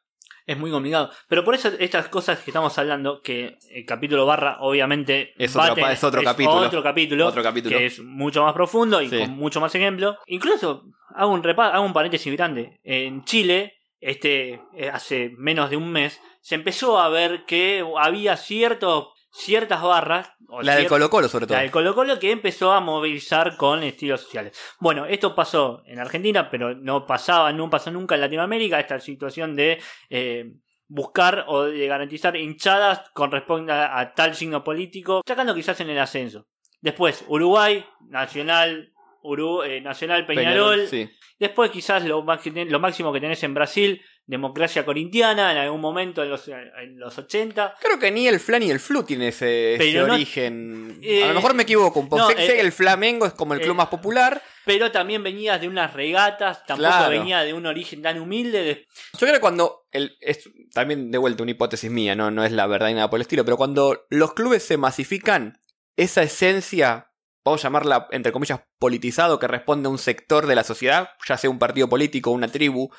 es 0.46 0.56
muy 0.56 0.70
complicado. 0.70 1.10
Pero 1.28 1.44
por 1.44 1.54
eso 1.54 1.68
estas 1.78 2.08
cosas 2.08 2.38
que 2.38 2.50
estamos 2.50 2.78
hablando, 2.78 3.20
que 3.20 3.58
el 3.70 3.84
capítulo 3.84 4.24
barra 4.24 4.56
obviamente 4.60 5.34
Es 5.36 5.54
otro 5.54 5.76
es 5.86 6.00
capítulo. 6.24 6.56
Otro 6.56 6.82
capítulo. 6.82 7.26
Otro 7.26 7.42
capítulo. 7.42 7.76
que 7.76 7.84
es 7.84 8.00
mucho 8.00 8.42
más 8.42 8.54
profundo 8.54 9.02
y 9.02 9.10
Sí. 9.10 9.18
con 9.18 9.30
mucho 9.32 9.60
más 9.60 9.74
ejemplo. 9.74 10.16
Incluso 10.26 10.84
hago 11.14 11.32
un 11.32 11.42
repa 11.42 11.68
hago 11.68 11.84
un 11.84 11.92
paréntesis 11.92 12.32
grande. 12.34 12.80
En 12.82 13.24
Chile, 13.24 13.77
este 14.00 14.60
eh, 14.74 14.90
hace 14.92 15.32
menos 15.36 15.70
de 15.70 15.76
un 15.76 15.90
mes, 15.90 16.20
se 16.40 16.54
empezó 16.54 16.98
a 16.98 17.08
ver 17.08 17.44
que 17.46 17.84
había 17.98 18.36
ciertos 18.36 19.08
ciertas 19.30 19.82
barras. 19.82 20.32
o 20.48 20.62
La 20.62 20.76
del 20.76 20.86
Colo 20.86 21.10
Colo, 21.10 21.28
sobre 21.28 21.46
todo. 21.46 21.56
la 21.56 21.62
del 21.62 21.70
Colo 21.70 21.94
Colo 21.94 22.18
que 22.18 22.30
empezó 22.30 22.72
a 22.72 22.80
movilizar 22.80 23.56
con 23.56 23.82
estilos 23.82 24.22
sociales. 24.22 24.58
Bueno, 24.80 25.06
esto 25.06 25.34
pasó 25.34 25.82
en 25.86 25.98
Argentina, 25.98 26.50
pero 26.50 26.74
no 26.74 27.06
pasaba, 27.06 27.52
no 27.52 27.70
pasó 27.70 27.90
nunca 27.90 28.14
en 28.14 28.22
Latinoamérica, 28.22 28.80
esta 28.80 28.98
situación 29.00 29.54
de 29.54 29.80
eh, 30.10 30.52
buscar 30.86 31.44
o 31.48 31.64
de 31.64 31.86
garantizar 31.86 32.36
hinchadas 32.36 33.10
corresponde 33.12 33.72
a, 33.72 33.98
a 33.98 34.14
tal 34.14 34.34
signo 34.34 34.64
político, 34.64 35.22
sacando 35.26 35.54
quizás 35.54 35.80
en 35.80 35.90
el 35.90 35.98
ascenso. 35.98 36.46
Después, 36.80 37.24
Uruguay, 37.28 37.84
Nacional, 38.08 38.92
Uru- 39.28 39.64
eh, 39.64 39.80
Nacional 39.80 40.26
Peñarol. 40.26 40.86
sí. 40.88 41.08
Después 41.38 41.70
quizás 41.70 42.04
lo, 42.04 42.24
máximo 42.24 43.12
que 43.12 43.20
tenés 43.20 43.40
en 43.44 43.54
Brasil, 43.54 44.02
democracia 44.26 44.84
corintiana, 44.84 45.52
en 45.52 45.58
algún 45.58 45.80
momento 45.80 46.24
en 46.24 46.30
los, 46.30 46.48
en 46.48 46.98
los 46.98 47.16
80. 47.16 47.76
Creo 47.80 47.96
que 48.00 48.10
ni 48.10 48.26
el 48.26 48.40
Fla 48.40 48.58
ni 48.58 48.72
el 48.72 48.80
Flu 48.80 49.04
tiene 49.04 49.28
ese, 49.28 49.74
ese 49.74 49.78
Pero 49.84 50.08
no- 50.08 50.14
origen. 50.14 50.98
Eh, 51.00 51.22
a 51.22 51.28
lo 51.28 51.34
mejor 51.34 51.54
me 51.54 51.62
equivoco 51.62 52.00
un 52.00 52.08
poco. 52.08 52.22
no, 52.22 52.30
eh, 52.30 52.34
que 52.34 52.60
el 52.60 52.72
Flamengo 52.72 53.24
es 53.24 53.34
como 53.34 53.54
el 53.54 53.60
club 53.60 53.74
eh, 53.74 53.76
más 53.76 53.86
popular. 53.86 54.42
Pero 54.64 54.90
también 54.90 55.22
venías 55.22 55.60
de 55.60 55.68
unas 55.68 55.94
regatas, 55.94 56.66
tampoco 56.66 56.88
Claro. 56.90 57.10
venía 57.10 57.42
de 57.44 57.54
un 57.54 57.66
origen 57.66 58.02
tan 58.02 58.18
humilde. 58.18 58.62
de- 58.64 58.86
Yo 59.12 59.18
creo 59.20 59.34
que 59.34 59.40
cuando. 59.40 59.86
El, 59.92 60.16
es 60.20 60.42
también 60.74 61.12
de 61.12 61.18
vuelta 61.18 61.44
una 61.44 61.52
hipótesis 61.52 61.88
mía, 61.90 62.16
no, 62.16 62.32
no 62.32 62.44
es 62.44 62.50
la 62.50 62.66
verdad 62.66 62.88
ni 62.88 62.94
nada 62.94 63.08
por 63.10 63.18
el 63.18 63.22
estilo. 63.22 63.44
Pero 63.44 63.56
cuando 63.56 64.06
los 64.10 64.34
clubes 64.34 64.64
se 64.64 64.76
masifican, 64.76 65.60
esa 65.96 66.22
esencia. 66.24 67.04
Vamos 67.48 67.64
a 67.64 67.68
llamarla, 67.68 68.08
entre 68.10 68.32
comillas, 68.32 68.60
politizado, 68.78 69.38
que 69.38 69.46
responde 69.48 69.88
a 69.88 69.90
un 69.90 69.98
sector 69.98 70.46
de 70.46 70.54
la 70.54 70.64
sociedad, 70.64 71.10
ya 71.28 71.36
sea 71.36 71.50
un 71.50 71.58
partido 71.58 71.88
político, 71.88 72.30
una 72.30 72.48
tribu, 72.48 72.90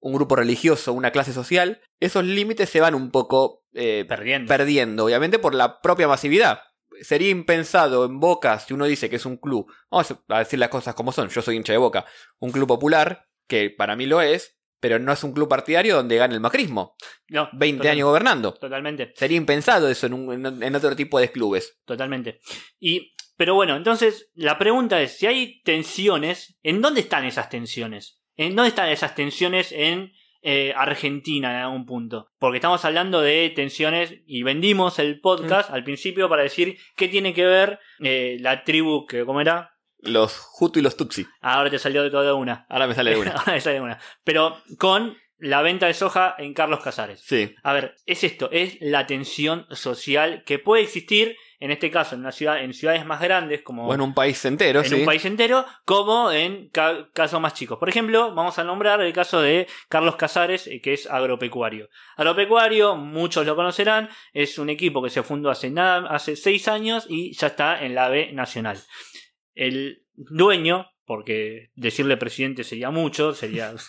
un 0.00 0.12
grupo 0.14 0.36
religioso, 0.36 0.92
una 0.92 1.10
clase 1.10 1.32
social, 1.32 1.80
esos 2.00 2.24
límites 2.24 2.68
se 2.70 2.80
van 2.80 2.94
un 2.94 3.10
poco 3.10 3.64
eh, 3.74 4.04
perdiendo. 4.08 4.48
perdiendo, 4.48 5.04
obviamente 5.04 5.38
por 5.38 5.54
la 5.54 5.80
propia 5.80 6.08
masividad. 6.08 6.60
Sería 7.00 7.30
impensado 7.30 8.04
en 8.04 8.18
Boca 8.18 8.58
si 8.58 8.74
uno 8.74 8.84
dice 8.86 9.08
que 9.08 9.16
es 9.16 9.26
un 9.26 9.36
club, 9.36 9.72
vamos 9.90 10.14
a 10.28 10.38
decir 10.40 10.58
las 10.58 10.68
cosas 10.68 10.94
como 10.94 11.12
son, 11.12 11.28
yo 11.28 11.42
soy 11.42 11.56
hincha 11.56 11.72
de 11.72 11.78
Boca, 11.78 12.04
un 12.40 12.50
club 12.50 12.66
popular, 12.66 13.26
que 13.46 13.70
para 13.70 13.94
mí 13.96 14.06
lo 14.06 14.20
es, 14.20 14.56
pero 14.80 14.98
no 15.00 15.12
es 15.12 15.22
un 15.24 15.32
club 15.32 15.48
partidario 15.48 15.96
donde 15.96 16.16
gane 16.16 16.34
el 16.34 16.40
macrismo, 16.40 16.96
No, 17.28 17.48
20 17.52 17.78
total- 17.78 17.92
años 17.92 18.06
gobernando. 18.06 18.52
Totalmente, 18.54 19.12
Sería 19.16 19.36
impensado 19.36 19.88
eso 19.88 20.06
en, 20.06 20.12
un- 20.14 20.46
en- 20.46 20.62
en 20.62 20.74
otro 20.76 20.94
tipo 20.96 21.18
de 21.20 21.30
clubes. 21.32 21.78
totalmente. 21.84 22.40
Y, 22.80 23.12
pero 23.38 23.54
bueno, 23.54 23.74
entonces 23.76 24.30
la 24.34 24.58
pregunta 24.58 25.00
es, 25.00 25.16
si 25.16 25.26
hay 25.26 25.62
tensiones, 25.62 26.58
¿en 26.62 26.82
dónde 26.82 27.00
están 27.00 27.24
esas 27.24 27.48
tensiones? 27.48 28.20
¿En 28.36 28.54
dónde 28.54 28.68
están 28.68 28.90
esas 28.90 29.14
tensiones 29.14 29.72
en 29.72 30.12
eh, 30.42 30.72
Argentina 30.76 31.50
en 31.50 31.56
algún 31.64 31.86
punto? 31.86 32.28
Porque 32.38 32.58
estamos 32.58 32.84
hablando 32.84 33.20
de 33.22 33.50
tensiones 33.56 34.14
y 34.26 34.42
vendimos 34.42 34.98
el 34.98 35.16
Mm. 35.16 35.20
podcast 35.22 35.70
al 35.70 35.82
principio 35.84 36.28
para 36.28 36.42
decir 36.42 36.76
qué 36.96 37.08
tiene 37.08 37.32
que 37.32 37.46
ver 37.46 37.78
eh, 38.00 38.36
la 38.40 38.62
tribu 38.64 39.06
que, 39.06 39.24
¿cómo 39.24 39.40
era? 39.40 39.72
Los 40.00 40.40
Hutu 40.60 40.78
y 40.78 40.82
los 40.82 40.96
Tutsi. 40.96 41.26
Ahora 41.40 41.70
te 41.70 41.78
salió 41.80 42.02
de 42.04 42.10
toda 42.10 42.34
una. 42.34 42.66
Ahora 42.68 42.86
me 42.86 42.94
sale 42.94 43.10
de 43.12 43.16
una. 43.20 43.32
Ahora 43.32 43.54
te 43.54 43.60
sale 43.60 43.80
una. 43.80 43.98
Pero 44.22 44.56
con 44.78 45.16
la 45.38 45.62
venta 45.62 45.86
de 45.86 45.94
soja 45.94 46.34
en 46.38 46.54
Carlos 46.54 46.80
Casares. 46.80 47.20
Sí. 47.24 47.54
A 47.64 47.72
ver, 47.72 47.94
es 48.06 48.22
esto, 48.24 48.48
es 48.52 48.76
la 48.80 49.06
tensión 49.06 49.66
social 49.70 50.42
que 50.44 50.58
puede 50.58 50.82
existir, 50.82 51.36
en 51.60 51.70
este 51.72 51.90
caso, 51.90 52.14
en 52.14 52.20
una 52.20 52.32
ciudad, 52.32 52.62
en 52.62 52.72
ciudades 52.72 53.04
más 53.04 53.20
grandes, 53.20 53.62
como 53.62 53.86
O 53.88 53.94
en 53.94 54.00
un 54.00 54.14
país 54.14 54.44
entero, 54.44 54.80
en 54.80 54.86
sí. 54.88 54.94
un 54.94 55.04
país 55.04 55.24
entero, 55.24 55.64
como 55.84 56.30
en 56.30 56.68
ca- 56.70 57.08
casos 57.12 57.40
más 57.40 57.54
chicos. 57.54 57.78
Por 57.78 57.88
ejemplo, 57.88 58.34
vamos 58.34 58.58
a 58.58 58.64
nombrar 58.64 59.00
el 59.00 59.12
caso 59.12 59.40
de 59.42 59.66
Carlos 59.88 60.16
Casares, 60.16 60.66
eh, 60.68 60.80
que 60.80 60.92
es 60.92 61.08
agropecuario. 61.10 61.88
Agropecuario, 62.16 62.94
muchos 62.96 63.44
lo 63.46 63.56
conocerán, 63.56 64.08
es 64.32 64.58
un 64.58 64.70
equipo 64.70 65.02
que 65.02 65.10
se 65.10 65.22
fundó 65.22 65.50
hace 65.50 65.70
nada, 65.70 66.06
hace 66.08 66.36
seis 66.36 66.68
años 66.68 67.06
y 67.08 67.32
ya 67.36 67.48
está 67.48 67.84
en 67.84 67.94
la 67.94 68.08
B 68.08 68.32
nacional. 68.32 68.78
el 69.54 70.04
dueño, 70.14 70.86
porque 71.04 71.70
decirle 71.74 72.16
presidente 72.16 72.62
sería 72.64 72.90
mucho, 72.90 73.34
sería... 73.34 73.72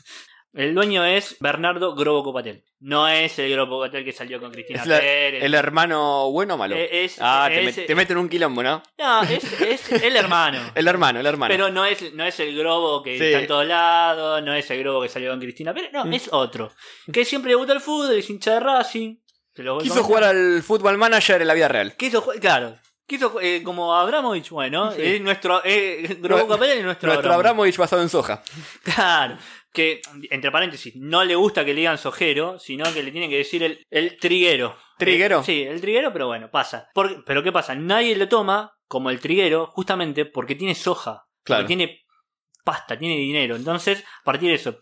El 0.54 0.74
dueño 0.74 1.06
es 1.06 1.38
Bernardo 1.40 1.94
Grobo 1.96 2.24
Copatel. 2.24 2.64
No 2.80 3.08
es 3.08 3.38
el 3.38 3.52
Grobo 3.52 3.78
Copatel 3.78 4.04
que 4.04 4.12
salió 4.12 4.40
con 4.40 4.52
Cristina 4.52 4.82
Es 4.82 4.88
la- 4.88 5.00
Pérez. 5.00 5.44
¿El 5.44 5.54
hermano 5.54 6.32
bueno 6.32 6.56
o 6.56 6.58
malo? 6.58 6.76
Eh, 6.76 7.04
es- 7.06 7.18
ah, 7.20 7.46
te, 7.50 7.68
es- 7.68 7.78
met- 7.78 7.86
te 7.86 7.94
meten 7.96 8.18
un 8.18 8.28
quilombo, 8.30 8.64
¿no? 8.64 8.82
No, 8.98 9.22
es, 9.24 9.62
es 9.62 9.92
el 9.92 10.16
hermano. 10.16 10.60
El 10.76 10.88
hermano, 10.88 11.20
el 11.20 11.26
hermano. 11.28 11.52
Pero 11.54 11.70
no 11.70 11.86
es, 11.86 12.14
no 12.14 12.24
es 12.26 12.40
el 12.40 12.58
Grobo 12.58 13.04
que 13.04 13.18
Sí. 13.18 13.24
está 13.26 13.40
en 13.42 13.48
todos 13.48 13.66
lados, 13.68 14.42
no 14.44 14.54
es 14.56 14.70
el 14.72 14.80
Grobo 14.80 15.02
que 15.04 15.10
salió 15.10 15.30
con 15.30 15.40
Cristina 15.40 15.74
Pérez, 15.74 15.92
no, 15.94 16.06
Mm. 16.06 16.14
es 16.14 16.30
otro. 16.32 16.72
Que 17.14 17.26
siempre 17.26 17.50
le 17.52 17.56
gusta 17.56 17.74
el 17.74 17.82
fútbol, 17.82 18.18
es 18.18 18.30
hincha 18.30 18.54
de 18.54 18.60
Racing. 18.62 19.18
Quiso 19.82 20.04
jugar 20.04 20.24
al 20.24 20.64
fútbol 20.64 20.98
manager 20.98 21.42
en 21.42 21.48
la 21.48 21.54
vida 21.54 21.68
real. 21.68 21.94
Quiso 21.98 22.24
ju- 22.26 22.40
claro. 22.40 22.76
Quiso, 23.06 23.40
eh, 23.42 23.62
como 23.64 23.94
Abramovich, 23.96 24.50
bueno, 24.52 24.92
Sí. 24.92 25.02
es 25.02 25.22
nuestro. 25.22 25.62
Eh, 25.66 26.18
Grobo 26.22 26.48
Capelli 26.48 26.74
es 26.74 26.84
nuestro, 26.84 27.08
Nuestro. 27.12 27.34
Abramovich 27.34 27.76
basado 27.76 28.02
en 28.04 28.10
soja. 28.10 28.42
Claro. 28.84 29.38
Que, 29.72 30.02
entre 30.32 30.52
paréntesis, 30.52 30.96
no 30.96 31.24
le 31.24 31.36
gusta 31.36 31.64
que 31.64 31.74
le 31.74 31.82
digan 31.82 31.98
sojero, 32.00 32.58
sino 32.58 32.92
que 32.94 33.04
le 33.04 33.12
tienen 33.12 33.30
que 33.30 33.38
decir 33.38 33.62
el, 33.64 33.86
el 33.92 34.18
triguero. 34.18 34.76
¿Triguero? 34.98 35.42
Eh, 35.42 35.44
sí, 35.46 35.62
el 35.64 35.80
triguero, 35.80 36.12
pero 36.12 36.26
bueno, 36.28 36.50
pasa. 36.50 36.90
Pero 37.26 37.44
¿qué 37.44 37.52
pasa? 37.52 37.76
Nadie 37.76 38.16
lo 38.16 38.28
toma 38.28 38.74
como 38.88 39.10
el 39.12 39.20
triguero 39.20 39.68
justamente 39.68 40.26
porque 40.26 40.56
tiene 40.56 40.74
soja. 40.76 41.28
Claro. 41.44 41.62
Porque 41.64 41.76
tiene 41.76 42.02
pasta, 42.64 42.98
tiene 42.98 43.16
dinero. 43.18 43.56
Entonces, 43.56 44.04
a 44.22 44.24
partir 44.24 44.50
de 44.50 44.56
eso. 44.56 44.80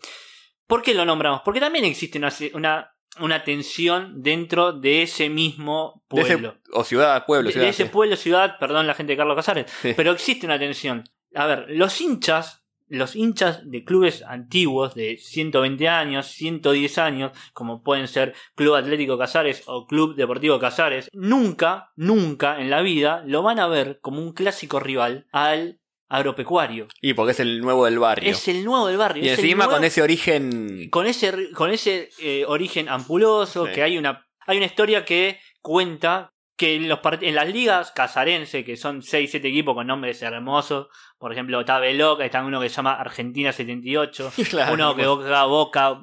¿Por 0.66 0.82
qué 0.82 0.94
lo 0.94 1.04
nombramos? 1.04 1.42
Porque 1.44 1.60
también 1.60 1.84
existe 1.84 2.18
una, 2.18 2.30
una, 2.54 2.90
una 3.20 3.44
tensión 3.44 4.22
dentro 4.22 4.72
de 4.72 5.02
ese 5.02 5.28
mismo 5.30 6.02
ese- 6.10 6.22
pueblo. 6.36 6.56
o 6.72 6.84
ciudad, 6.84 7.24
pueblo, 7.26 7.50
de, 7.50 7.68
ese 7.68 7.84
sí. 7.84 7.90
pueblo, 7.90 8.16
ciudad, 8.16 8.56
perdón 8.58 8.86
la 8.86 8.94
gente 8.94 9.12
de 9.12 9.16
Carlos 9.18 9.36
Casares, 9.36 9.70
Sí. 9.82 9.92
pero 9.96 10.12
existe 10.12 10.46
una 10.46 10.58
tensión. 10.58 11.04
A 11.34 11.46
ver, 11.46 11.66
los 11.68 12.00
hinchas, 12.00 12.64
los 12.88 13.16
hinchas 13.16 13.60
de 13.70 13.84
clubes 13.84 14.22
antiguos 14.22 14.94
de 14.94 15.18
120 15.18 15.88
años, 15.88 16.26
110 16.28 16.98
años, 16.98 17.32
como 17.52 17.82
pueden 17.82 18.08
ser 18.08 18.34
Club 18.54 18.74
Atlético 18.74 19.18
Casares 19.18 19.62
o 19.66 19.86
Club 19.86 20.14
Deportivo 20.16 20.58
Casares, 20.58 21.08
nunca, 21.12 21.90
nunca 21.96 22.60
en 22.60 22.70
la 22.70 22.82
vida 22.82 23.22
lo 23.26 23.42
van 23.42 23.58
a 23.60 23.66
ver 23.66 23.98
como 24.00 24.20
un 24.22 24.32
clásico 24.32 24.80
rival 24.80 25.26
al 25.32 25.80
agropecuario. 26.10 26.88
Y 27.02 27.12
porque 27.14 27.32
es 27.32 27.40
el 27.40 27.60
nuevo 27.60 27.84
del 27.84 27.98
barrio. 27.98 28.30
Es 28.30 28.48
el 28.48 28.64
nuevo 28.64 28.86
del 28.86 28.96
barrio. 28.96 29.22
y 29.24 29.28
es 29.28 29.38
encima 29.38 29.64
nuevo- 29.64 29.76
con 29.76 29.84
ese 29.84 30.02
origen. 30.02 30.88
con 30.90 31.06
ese, 31.06 31.50
con 31.52 31.70
ese 31.70 32.08
eh, 32.18 32.44
origen 32.46 32.88
ampuloso, 32.88 33.66
Sí. 33.66 33.72
que 33.72 33.82
hay 33.82 33.98
una, 33.98 34.26
hay 34.46 34.56
una 34.56 34.66
historia 34.66 35.04
que 35.04 35.38
cuenta 35.60 36.32
que 36.58 36.74
en, 36.74 36.88
los 36.88 36.98
en 37.22 37.34
las 37.34 37.48
ligas 37.50 37.92
casarense, 37.92 38.64
que 38.64 38.76
son 38.76 39.02
6, 39.02 39.30
7 39.30 39.48
equipos 39.48 39.74
con 39.74 39.86
nombres 39.86 40.20
hermosos, 40.20 40.88
por 41.18 41.32
ejemplo, 41.32 41.60
está 41.60 41.78
Veloca, 41.78 42.24
está 42.24 42.44
uno 42.44 42.60
que 42.60 42.68
se 42.68 42.74
llama 42.76 42.94
Argentina 42.94 43.52
78, 43.52 44.32
Claro, 44.50 44.74
uno 44.74 44.94
que 44.94 45.04
pues. 45.04 45.08
Boca, 45.16 45.44
Boca, 45.44 46.00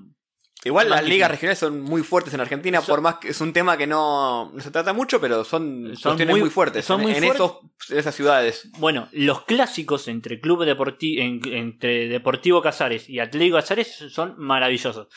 Igual 0.63 0.89
las 0.89 1.03
ligas 1.07 1.29
regionales 1.29 1.59
son 1.59 1.81
muy 1.83 2.01
fuertes 2.01 2.33
en 2.33 2.39
Argentina, 2.41 2.79
Son- 2.81 2.87
por 2.95 3.01
más 3.01 3.15
que 3.17 3.27
es 3.29 3.39
un 3.39 3.53
tema 3.53 3.77
que 3.77 3.85
no, 3.85 4.49
no 4.51 4.59
se 4.61 4.71
trata 4.71 4.93
mucho, 4.93 5.21
pero 5.21 5.43
son, 5.43 5.95
Son 5.95 6.13
cuestiones 6.13 6.27
muy- 6.33 6.39
muy, 6.39 6.49
fuertes 6.49 6.83
son 6.85 7.01
en, 7.01 7.07
muy 7.07 7.11
en 7.15 7.23
fuertes. 7.23 7.35
esos, 7.45 7.91
en 7.91 7.97
esas 7.99 8.15
ciudades. 8.15 8.69
Bueno, 8.79 9.07
los 9.11 9.43
clásicos 9.43 10.07
entre 10.07 10.39
Club 10.39 10.65
Deportivo, 10.65 11.21
entre 11.21 12.07
Deportivo 12.07 12.63
Casares 12.63 13.07
y 13.07 13.19
Atlético 13.19 13.57
Casares 13.57 13.93
son 14.09 14.33
maravillosos. 14.39 15.07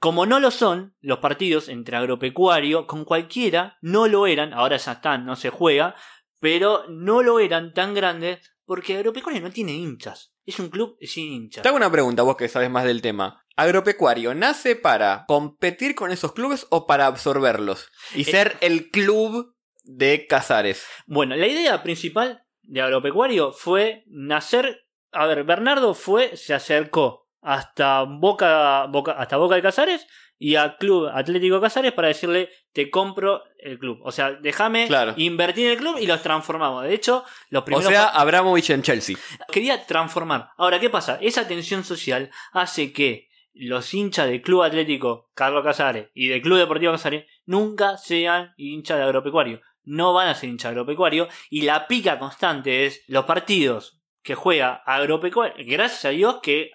Como 0.00 0.24
no 0.24 0.40
lo 0.40 0.50
son, 0.50 0.96
los 1.02 1.18
partidos 1.18 1.68
entre 1.68 1.94
agropecuario 1.94 2.86
con 2.86 3.04
cualquiera 3.04 3.76
no 3.82 4.08
lo 4.08 4.26
eran, 4.26 4.54
ahora 4.54 4.78
ya 4.78 4.92
están, 4.92 5.26
no 5.26 5.36
se 5.36 5.50
juega, 5.50 5.94
pero 6.40 6.84
no 6.88 7.22
lo 7.22 7.38
eran 7.38 7.74
tan 7.74 7.92
grandes 7.92 8.38
porque 8.64 8.96
agropecuario 8.96 9.42
no 9.42 9.50
tiene 9.50 9.72
hinchas. 9.72 10.32
Es 10.46 10.58
un 10.58 10.70
club 10.70 10.96
sin 11.02 11.30
hinchas. 11.30 11.62
Te 11.62 11.68
hago 11.68 11.76
una 11.76 11.92
pregunta, 11.92 12.22
vos 12.22 12.38
que 12.38 12.48
sabes 12.48 12.70
más 12.70 12.84
del 12.84 13.02
tema. 13.02 13.44
¿Agropecuario 13.56 14.34
nace 14.34 14.74
para 14.74 15.26
competir 15.28 15.94
con 15.94 16.10
esos 16.10 16.32
clubes 16.32 16.66
o 16.70 16.86
para 16.86 17.04
absorberlos? 17.04 17.90
Y 18.14 18.22
Eh, 18.22 18.24
ser 18.24 18.56
el 18.62 18.90
club 18.90 19.54
de 19.82 20.26
Casares. 20.26 20.86
Bueno, 21.06 21.36
la 21.36 21.46
idea 21.46 21.82
principal 21.82 22.46
de 22.62 22.80
Agropecuario 22.80 23.52
fue 23.52 24.04
nacer. 24.06 24.86
A 25.12 25.26
ver, 25.26 25.44
Bernardo 25.44 25.92
fue, 25.92 26.38
se 26.38 26.54
acercó 26.54 27.19
hasta 27.42 28.02
Boca, 28.02 28.86
Boca, 28.86 29.12
hasta 29.12 29.36
Boca 29.36 29.54
de 29.54 29.62
Casares 29.62 30.06
y 30.38 30.54
al 30.56 30.76
Club 30.78 31.08
Atlético 31.12 31.60
Casares 31.60 31.92
para 31.92 32.08
decirle: 32.08 32.48
Te 32.72 32.90
compro 32.90 33.42
el 33.58 33.78
club. 33.78 34.00
O 34.02 34.10
sea, 34.12 34.32
déjame 34.32 34.86
Claro. 34.86 35.14
invertir 35.16 35.66
en 35.66 35.72
el 35.72 35.78
club 35.78 35.96
y 36.00 36.06
los 36.06 36.22
transformamos. 36.22 36.84
De 36.84 36.94
hecho, 36.94 37.24
los 37.50 37.62
O 37.62 37.64
primeros. 37.64 37.90
sea, 37.90 38.06
Abramovich 38.08 38.70
en 38.70 38.82
Chelsea. 38.82 39.16
quería 39.52 39.84
transformar. 39.86 40.50
Ahora, 40.56 40.78
¿qué 40.80 40.88
pasa? 40.90 41.18
Esa 41.20 41.46
tensión 41.46 41.84
social 41.84 42.30
hace 42.52 42.92
que 42.92 43.28
los 43.52 43.92
hinchas 43.92 44.28
del 44.28 44.40
Club 44.42 44.62
Atlético 44.62 45.28
Carlos 45.34 45.64
Casares 45.64 46.08
y 46.14 46.28
del 46.28 46.40
Club 46.40 46.58
Deportivo 46.58 46.92
Casares 46.92 47.26
nunca 47.46 47.96
sean 47.98 48.54
hinchas 48.56 48.96
de 48.98 49.04
agropecuario. 49.04 49.60
No 49.82 50.12
van 50.14 50.28
a 50.28 50.34
ser 50.34 50.48
hinchas 50.50 50.70
de 50.70 50.78
agropecuario. 50.80 51.28
Y 51.50 51.62
la 51.62 51.86
pica 51.88 52.18
constante 52.18 52.86
es 52.86 53.02
los 53.08 53.24
partidos 53.24 54.00
que 54.22 54.34
juega 54.36 54.82
agropecuario. 54.86 55.54
Gracias 55.66 56.04
a 56.04 56.10
Dios 56.10 56.36
que 56.42 56.70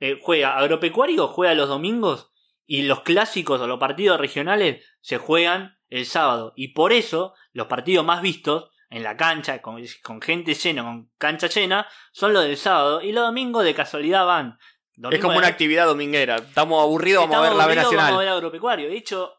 eh, 0.00 0.18
juega 0.22 0.56
agropecuario, 0.56 1.28
juega 1.28 1.54
los 1.54 1.68
domingos. 1.68 2.32
Y 2.68 2.82
los 2.82 3.02
clásicos 3.02 3.60
o 3.60 3.66
los 3.66 3.78
partidos 3.78 4.18
regionales 4.18 4.84
se 5.00 5.18
juegan 5.18 5.78
el 5.88 6.04
sábado. 6.04 6.52
Y 6.56 6.68
por 6.68 6.92
eso 6.92 7.34
los 7.52 7.68
partidos 7.68 8.04
más 8.04 8.22
vistos 8.22 8.70
en 8.90 9.02
la 9.02 9.16
cancha, 9.16 9.62
con, 9.62 9.82
con 10.02 10.20
gente 10.20 10.54
llena, 10.54 10.82
con 10.82 11.10
cancha 11.18 11.46
llena, 11.48 11.86
son 12.12 12.32
los 12.32 12.44
del 12.44 12.56
sábado. 12.56 13.02
Y 13.02 13.12
los 13.12 13.24
domingos 13.24 13.64
de 13.64 13.74
casualidad 13.74 14.26
van. 14.26 14.58
Es 14.96 15.02
Domingo 15.02 15.22
como 15.22 15.32
de 15.32 15.38
una 15.38 15.46
actividad 15.48 15.86
dominguera. 15.86 16.36
Estamos 16.36 16.82
aburridos, 16.82 17.22
vamos 17.24 17.36
a 17.36 17.40
ver 17.40 17.50
Estamos 17.52 17.58
la 17.58 17.66
B 17.66 17.72
aburridos, 17.72 17.84
Vamos 17.84 17.98
a 17.98 18.02
Nacional. 18.02 18.24
ver 18.24 18.34
agropecuario. 18.34 18.88
De 18.88 18.96
hecho, 18.96 19.34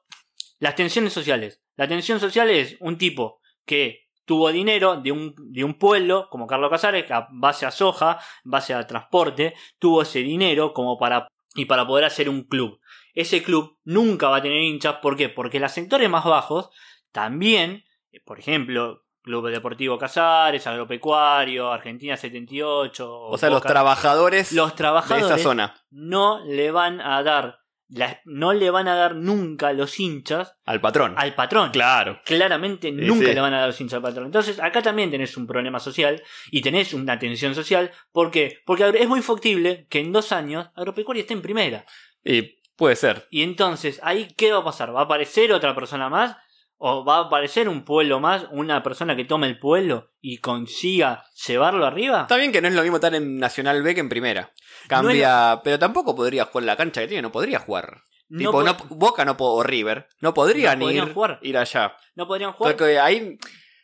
las 0.59 0.75
tensiones 0.75 1.13
sociales. 1.13 1.61
La 1.75 1.87
tensión 1.87 2.19
social 2.19 2.49
es 2.49 2.77
un 2.79 2.97
tipo 2.97 3.41
que 3.65 4.06
tuvo 4.27 4.51
dinero 4.51 4.97
de 4.97 5.11
un, 5.11 5.33
de 5.37 5.63
un 5.63 5.75
pueblo, 5.75 6.27
como 6.29 6.45
Carlos 6.45 6.69
Casares, 6.69 7.09
a 7.09 7.27
base 7.31 7.65
a 7.65 7.71
soja, 7.71 8.19
base 8.43 8.73
a 8.73 8.85
transporte, 8.85 9.55
tuvo 9.79 10.01
ese 10.01 10.19
dinero 10.19 10.73
como 10.73 10.97
para, 10.99 11.29
y 11.55 11.65
para 11.65 11.87
poder 11.87 12.03
hacer 12.03 12.29
un 12.29 12.43
club. 12.43 12.79
Ese 13.15 13.41
club 13.41 13.77
nunca 13.85 14.27
va 14.27 14.37
a 14.37 14.41
tener 14.41 14.61
hinchas. 14.61 14.97
¿Por 15.01 15.15
qué? 15.15 15.29
Porque 15.29 15.61
los 15.61 15.71
sectores 15.71 16.09
más 16.09 16.25
bajos 16.25 16.69
también, 17.11 17.85
eh, 18.11 18.19
por 18.19 18.37
ejemplo, 18.37 19.05
Club 19.23 19.49
Deportivo 19.49 19.97
Casares, 19.97 20.67
Agropecuario, 20.67 21.71
Argentina 21.71 22.17
78. 22.17 23.09
O 23.09 23.37
sea, 23.37 23.49
los 23.49 23.61
trabajadores 23.61 24.51
los 24.51 24.71
de 24.71 24.77
trabajadores 24.77 25.25
esa 25.25 25.37
zona. 25.37 25.75
no 25.89 26.43
le 26.45 26.71
van 26.71 26.99
a 26.99 27.23
dar 27.23 27.59
la- 27.89 28.19
no 28.25 28.53
le 28.53 28.69
van 28.69 28.87
a 28.87 28.95
dar 28.95 29.15
nunca 29.15 29.71
los 29.73 29.99
hinchas 29.99 30.55
Al 30.65 30.81
patrón. 30.81 31.13
al 31.17 31.35
patrón. 31.35 31.71
Claro. 31.71 32.19
Claramente 32.25 32.91
nunca 32.91 33.27
le 33.33 33.39
van 33.41 33.53
a 33.53 33.59
dar 33.59 33.67
los 33.67 33.79
hinchas 33.81 33.97
al 33.97 34.01
patrón. 34.03 34.25
Entonces, 34.25 34.59
acá 34.59 34.81
también 34.81 35.09
tenés 35.11 35.37
un 35.37 35.47
problema 35.47 35.79
social 35.79 36.21
y 36.51 36.61
tenés 36.61 36.93
una 36.93 37.17
tensión 37.19 37.55
social. 37.55 37.91
¿Por 38.11 38.31
qué? 38.31 38.59
Porque 38.65 38.89
es 38.99 39.07
muy 39.07 39.21
factible 39.21 39.87
que 39.89 39.99
en 39.99 40.11
dos 40.11 40.31
años 40.31 40.69
Agropecuaria 40.75 41.21
esté 41.21 41.33
en 41.33 41.41
primera. 41.41 41.85
Y 42.23 42.57
puede 42.75 42.95
ser. 42.95 43.27
Y 43.31 43.43
entonces, 43.43 43.99
ahí, 44.03 44.27
¿qué 44.37 44.51
va 44.51 44.59
a 44.59 44.63
pasar? 44.65 44.93
¿Va 44.95 45.01
a 45.01 45.03
aparecer 45.05 45.51
otra 45.53 45.73
persona 45.73 46.09
más? 46.09 46.35
¿O 46.79 47.03
va 47.03 47.17
a 47.17 47.21
aparecer 47.21 47.67
un 47.67 47.83
pueblo 47.83 48.19
más? 48.19 48.45
¿Una 48.51 48.83
persona 48.83 49.15
que 49.15 49.25
tome 49.25 49.47
el 49.47 49.57
pueblo 49.57 50.11
y 50.21 50.37
consiga 50.39 51.23
llevarlo 51.47 51.85
arriba? 51.85 52.21
Está 52.21 52.37
bien 52.37 52.51
que 52.51 52.61
no 52.61 52.67
es 52.67 52.75
lo 52.75 52.83
mismo 52.83 52.97
estar 52.97 53.15
en 53.15 53.39
Nacional 53.39 53.81
B 53.81 53.95
que 53.95 54.01
en 54.01 54.09
primera. 54.09 54.53
Cambia. 54.87 55.61
Pero 55.63 55.79
tampoco 55.79 56.15
podría 56.15 56.45
jugar 56.45 56.65
la 56.65 56.75
cancha 56.77 57.01
que 57.01 57.07
tiene, 57.07 57.23
no 57.23 57.31
podría 57.31 57.59
jugar. 57.59 58.01
No 58.29 58.37
tipo, 58.39 58.51
po- 58.51 58.63
no- 58.63 58.77
Boca 58.89 59.25
no 59.25 59.35
o 59.39 59.63
River. 59.63 60.07
No 60.21 60.33
podrían 60.33 60.79
podrían 60.79 61.07
ir, 61.07 61.13
jugar. 61.13 61.39
ir 61.41 61.57
allá. 61.57 61.95
no 62.15 62.27
podrían 62.27 62.51
jugar. 62.53 62.75
Porque 62.75 62.99
ahí. 62.99 63.37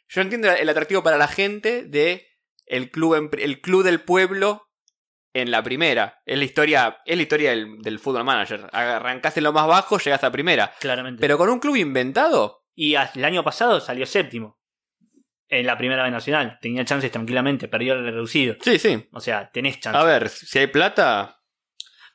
Yo 0.10 0.22
entiendo 0.22 0.52
el 0.52 0.70
atractivo 0.70 1.02
para 1.02 1.18
la 1.18 1.28
gente 1.28 1.84
de 1.86 2.28
el 2.68 2.92
club, 2.92 3.16
en- 3.16 3.30
el 3.42 3.62
club 3.62 3.84
del 3.84 4.02
pueblo 4.02 4.68
en 5.34 5.50
la 5.50 5.64
primera. 5.64 6.22
Es 6.26 6.38
la 6.38 6.44
historia, 6.44 6.98
es 7.06 7.16
la 7.16 7.24
historia 7.24 7.50
del, 7.52 7.78
del 7.82 7.98
fútbol 8.00 8.24
manager. 8.24 8.70
Arrancás 8.72 9.36
en 9.38 9.44
lo 9.46 9.54
más 9.54 9.66
bajo, 9.66 9.98
llegás 9.98 10.24
a 10.24 10.32
primera. 10.32 10.72
Claramente. 10.80 11.20
Pero 11.22 11.38
con 11.40 11.50
un 11.50 11.60
club 11.60 11.76
inventado, 11.78 12.63
Y 12.76 12.96
el 12.96 13.26
año 13.26 13.44
pasado 13.44 13.80
salió 13.80 14.06
séptimo. 14.06 14.60
En 15.50 15.68
la 15.68 15.78
primera 15.78 16.02
vez 16.04 16.12
nacional. 16.12 16.58
Tenía 16.62 16.84
chances 16.86 17.12
tranquilamente, 17.12 17.68
perdió 17.68 17.94
el 17.94 18.04
reducido. 18.06 18.56
sí, 18.62 18.80
sí. 18.80 19.08
O 19.12 19.20
sea, 19.20 19.52
tenés 19.52 19.80
chances. 19.80 20.02
A 20.02 20.06
ver, 20.06 20.30
si 20.30 20.58
hay 20.60 20.68
plata, 20.68 21.40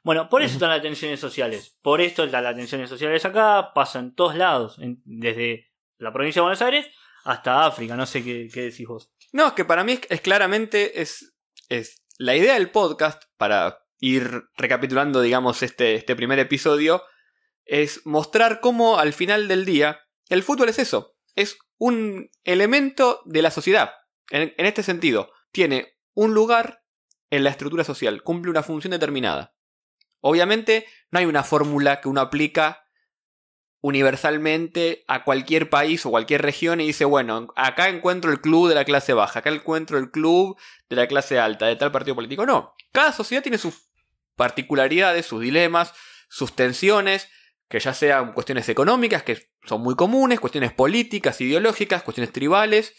Bueno, 0.03 0.29
por 0.29 0.43
eso 0.43 0.55
están 0.55 0.71
las 0.71 0.83
tensiones 0.83 1.21
sociales. 1.21 1.77
Por 1.83 2.01
esto 2.01 2.25
están 2.25 2.43
las 2.45 2.57
tensiones 2.57 2.89
sociales 2.89 3.25
acá. 3.25 3.73
Pasa 3.75 3.99
en 4.01 4.15
todos 4.15 4.35
lados. 4.35 4.79
en- 4.81 5.01
desde 5.05 5.71
la 5.99 6.13
provincia 6.13 6.41
de 6.41 6.45
Buenos 6.45 6.63
Aires 6.63 6.87
hasta 7.25 7.67
África. 7.67 7.95
No 7.97 8.07
sé 8.07 8.25
qué, 8.25 8.49
qué 8.53 8.63
decís 8.63 8.87
vos. 8.87 9.11
No, 9.33 9.49
es 9.49 9.53
que 9.53 9.65
para 9.65 9.85
mí 9.85 9.93
es, 9.93 10.01
es 10.09 10.21
claramente 10.21 11.01
es, 11.03 11.35
es 11.69 12.03
la 12.17 12.35
idea 12.35 12.55
del 12.55 12.71
podcast, 12.71 13.23
para 13.37 13.79
ir 14.01 14.45
recapitulando, 14.57 15.21
digamos, 15.21 15.63
este, 15.63 15.95
este 15.97 16.17
primer 16.17 16.39
episodio, 16.39 17.03
es 17.65 18.05
mostrar 18.07 18.61
cómo 18.61 18.99
al 18.99 19.13
final 19.13 19.47
del 19.49 19.65
día 19.65 20.01
el 20.29 20.43
fútbol 20.43 20.69
es 20.69 20.79
eso, 20.79 21.17
es 21.35 21.59
un 21.79 22.31
elemento 22.45 23.23
de 23.25 23.43
la 23.43 23.51
sociedad. 23.51 23.93
En, 24.31 24.53
este 24.59 24.83
sentido, 24.83 25.33
tiene 25.53 25.97
un 26.15 26.35
lugar 26.35 26.83
en 27.31 27.45
la 27.45 27.51
estructura 27.51 27.85
social, 27.85 28.23
cumple 28.23 28.51
una 28.51 28.63
función 28.63 28.91
determinada. 28.91 29.55
Obviamente 30.21 30.87
no 31.11 31.21
hay 31.21 31.27
una 31.27 31.45
fórmula 31.45 32.01
que 32.01 32.09
uno 32.09 32.21
aplica 32.21 32.85
universalmente 33.81 35.05
a 35.07 35.23
cualquier 35.23 35.71
país 35.71 36.05
o 36.05 36.11
cualquier 36.11 36.43
región 36.43 36.81
y 36.81 36.89
dice, 36.89 37.05
bueno, 37.05 37.49
acá 37.55 37.89
encuentro 37.89 38.33
el 38.33 38.41
club 38.41 38.69
de 38.69 38.75
la 38.75 38.85
clase 38.85 39.13
baja, 39.13 39.39
acá 39.39 39.51
encuentro 39.51 39.99
el 39.99 40.11
club 40.11 40.59
de 40.91 40.97
la 40.97 41.07
clase 41.07 41.39
alta, 41.39 41.67
de 41.67 41.77
tal 41.77 41.93
partido 41.93 42.17
político. 42.17 42.45
No, 42.45 42.75
cada 42.93 43.13
sociedad 43.13 43.43
tiene 43.43 43.59
sus 43.59 43.89
particularidades, 44.35 45.27
sus 45.27 45.41
dilemas, 45.41 45.95
sus 46.29 46.55
tensiones, 46.55 47.29
que 47.69 47.79
ya 47.79 47.95
sean 47.95 48.33
cuestiones 48.33 48.69
económicas, 48.69 49.23
que 49.23 49.48
son 49.69 49.83
muy 49.83 49.95
comunes, 49.95 50.41
cuestiones 50.41 50.73
políticas, 50.73 51.41
ideológicas, 51.41 52.03
cuestiones 52.03 52.33
tribales, 52.33 52.95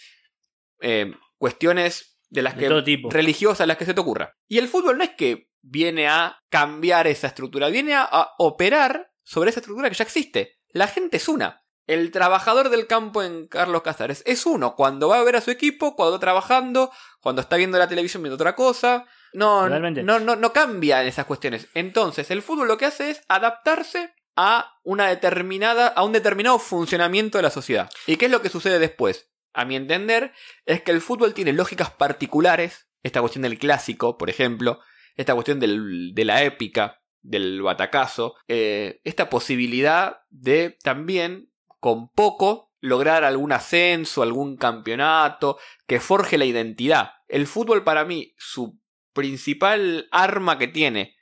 eh, 0.81 1.13
cuestiones 1.37 2.19
de 2.29 2.41
las 2.43 2.53
que 2.53 2.69
religiosas, 3.09 3.67
las 3.67 3.77
que 3.77 3.85
se 3.85 3.93
te 3.93 4.01
ocurra. 4.01 4.37
Y 4.47 4.59
el 4.59 4.67
fútbol 4.67 4.97
no 4.97 5.03
es 5.03 5.11
que 5.11 5.49
viene 5.61 6.07
a 6.07 6.39
cambiar 6.49 7.07
esa 7.07 7.27
estructura, 7.27 7.69
viene 7.69 7.95
a 7.95 8.29
operar 8.37 9.11
sobre 9.23 9.49
esa 9.49 9.59
estructura 9.59 9.89
que 9.89 9.95
ya 9.95 10.03
existe. 10.03 10.59
La 10.69 10.87
gente 10.87 11.17
es 11.17 11.27
una. 11.27 11.63
El 11.89 12.11
trabajador 12.11 12.69
del 12.69 12.85
campo 12.85 13.23
en 13.23 13.47
Carlos 13.47 13.81
Casares 13.81 14.21
es 14.27 14.45
uno. 14.45 14.75
Cuando 14.75 15.09
va 15.09 15.17
a 15.17 15.23
ver 15.23 15.35
a 15.35 15.41
su 15.41 15.49
equipo, 15.49 15.95
cuando 15.95 16.15
está 16.15 16.27
trabajando, 16.27 16.91
cuando 17.19 17.41
está 17.41 17.55
viendo 17.55 17.79
la 17.79 17.87
televisión 17.87 18.21
viendo 18.21 18.35
otra 18.35 18.55
cosa. 18.55 19.07
No, 19.33 19.67
no, 19.67 20.19
no, 20.19 20.35
no 20.35 20.53
cambia 20.53 21.01
en 21.01 21.07
esas 21.07 21.25
cuestiones. 21.25 21.67
Entonces, 21.73 22.29
el 22.29 22.43
fútbol 22.43 22.67
lo 22.67 22.77
que 22.77 22.85
hace 22.85 23.09
es 23.09 23.23
adaptarse 23.27 24.13
a 24.41 24.79
una 24.83 25.09
determinada, 25.09 25.87
a 25.87 26.05
un 26.05 26.13
determinado 26.13 26.59
funcionamiento 26.59 27.37
de 27.37 27.41
la 27.41 27.49
sociedad. 27.49 27.89
¿Y 28.07 28.15
qué 28.15 28.27
es 28.27 28.31
lo 28.31 28.41
que 28.41 28.47
sucede 28.47 28.79
después? 28.79 29.29
A 29.51 29.65
mi 29.65 29.75
entender, 29.75 30.31
es 30.65 30.81
que 30.81 30.91
el 30.91 31.01
fútbol 31.01 31.33
tiene 31.33 31.51
lógicas 31.51 31.91
particulares. 31.91 32.87
Esta 33.03 33.19
cuestión 33.19 33.41
del 33.41 33.59
clásico, 33.59 34.17
por 34.17 34.29
ejemplo. 34.29 34.79
Esta 35.17 35.33
cuestión 35.33 35.59
de 35.59 36.23
la 36.23 36.43
épica 36.43 37.01
del 37.21 37.61
batacazo, 37.61 38.35
eh, 38.47 39.01
esta 39.03 39.29
posibilidad 39.29 40.21
de 40.29 40.77
también, 40.83 41.51
con 41.81 42.07
poco, 42.07 42.71
lograr 42.79 43.25
algún 43.25 43.51
ascenso, 43.51 44.23
algún 44.23 44.55
campeonato, 44.55 45.57
que 45.85 45.99
forje 45.99 46.37
la 46.37 46.45
identidad. 46.45 47.11
El 47.27 47.45
fútbol 47.45 47.83
para 47.83 48.05
mí, 48.05 48.33
su 48.37 48.79
principal 49.11 50.07
arma 50.11 50.57
que 50.57 50.69
tiene 50.69 51.18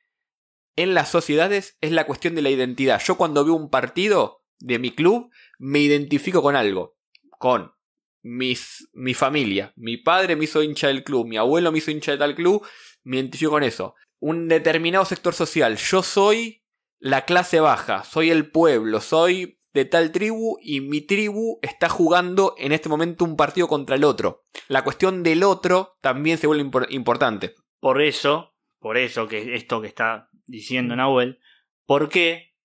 en 0.78 0.94
las 0.94 1.10
sociedades 1.10 1.78
es 1.82 1.92
la 1.92 2.06
cuestión 2.06 2.36
de 2.36 2.42
la 2.42 2.50
identidad. 2.50 3.02
Yo 3.04 3.18
cuando 3.18 3.44
veo 3.44 3.56
un 3.56 3.70
partido 3.70 4.44
de 4.60 4.80
mi 4.80 4.92
club, 4.92 5.30
me 5.60 5.80
identifico 5.80 6.42
con 6.42 6.56
algo, 6.56 6.96
con 7.38 7.74
mis, 8.22 8.88
mi 8.94 9.14
familia. 9.14 9.74
Mi 9.76 9.98
padre 9.98 10.38
me 10.38 10.46
hizo 10.46 10.64
hincha 10.64 10.88
del 10.88 11.04
club, 11.04 11.28
mi 11.28 11.38
abuelo 11.38 11.72
me 11.72 11.80
hizo 11.80 11.92
hincha 11.92 12.14
de 12.14 12.18
tal 12.18 12.36
club, 12.36 12.66
me 13.04 13.18
identifico 13.18 13.52
con 13.52 13.64
eso 13.64 13.96
un 14.20 14.48
determinado 14.48 15.06
sector 15.06 15.34
social. 15.34 15.78
Yo 15.78 16.04
soy 16.04 16.64
la 17.00 17.26
clase 17.26 17.60
baja, 17.60 18.04
soy 18.04 18.32
el 18.32 18.50
pueblo, 18.52 19.02
soy 19.02 19.60
de 19.74 19.86
tal 19.86 20.12
tribu 20.12 20.58
y 20.62 20.82
mi 20.82 21.02
tribu 21.02 21.60
está 21.62 21.90
jugando 21.90 22.56
en 22.58 22.72
este 22.72 22.90
momento 22.90 23.26
un 23.26 23.38
partido 23.38 23.68
contra 23.68 23.96
el 23.96 24.04
otro. 24.04 24.46
La 24.68 24.84
cuestión 24.84 25.24
del 25.24 25.44
otro 25.44 25.98
también 26.02 26.38
se 26.38 26.48
vuelve 26.48 26.88
importante. 26.90 27.54
Por 27.80 28.02
eso, 28.02 28.56
por 28.80 28.98
eso 28.98 29.28
que 29.28 29.56
esto 29.56 29.82
que 29.82 29.88
está 29.88 30.30
diciendo 30.46 30.96
Nahuel, 30.96 31.40
¿por 31.86 32.10
qué 32.10 32.56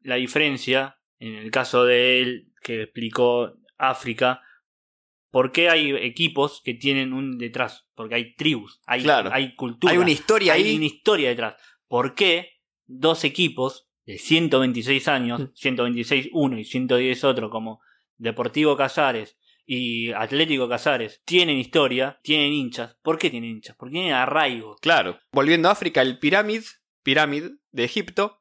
la 0.00 0.16
diferencia 0.16 1.00
en 1.18 1.34
el 1.34 1.50
caso 1.50 1.84
de 1.84 2.20
él 2.20 2.52
que 2.62 2.82
explicó 2.82 3.54
África 3.76 4.42
¿Por 5.30 5.52
qué 5.52 5.68
hay 5.68 5.90
equipos 5.94 6.62
que 6.64 6.74
tienen 6.74 7.12
un 7.12 7.38
detrás? 7.38 7.86
Porque 7.94 8.14
hay 8.14 8.34
tribus, 8.34 8.80
hay, 8.86 9.04
hay 9.30 9.54
cultura. 9.54 9.92
Hay 9.92 9.98
una 9.98 10.10
historia 10.10 10.54
hay 10.54 10.76
una 10.76 10.86
historia 10.86 11.28
detrás. 11.28 11.56
¿Por 11.86 12.14
qué 12.14 12.52
dos 12.86 13.24
equipos 13.24 13.90
de 14.06 14.16
126 14.16 15.06
años, 15.08 15.50
126 15.54 16.26
mm. 16.26 16.28
uno 16.32 16.58
y 16.58 16.64
110 16.64 17.24
otro, 17.24 17.50
como 17.50 17.80
Deportivo 18.16 18.76
Casares 18.76 19.37
y 19.68 20.12
Atlético 20.12 20.68
Casares, 20.68 21.20
tienen 21.24 21.58
historia, 21.58 22.18
tienen 22.22 22.52
hinchas? 22.52 22.96
¿Por 23.02 23.18
qué 23.18 23.28
tienen 23.28 23.50
hinchas? 23.50 23.76
Porque 23.76 23.92
tienen 23.92 24.12
arraigo. 24.12 24.76
Claro. 24.80 25.18
Volviendo 25.30 25.68
a 25.68 25.72
África, 25.72 26.00
el 26.00 26.18
Pirámid, 26.18 26.62
Pirámid 27.02 27.44
de 27.70 27.84
Egipto, 27.84 28.40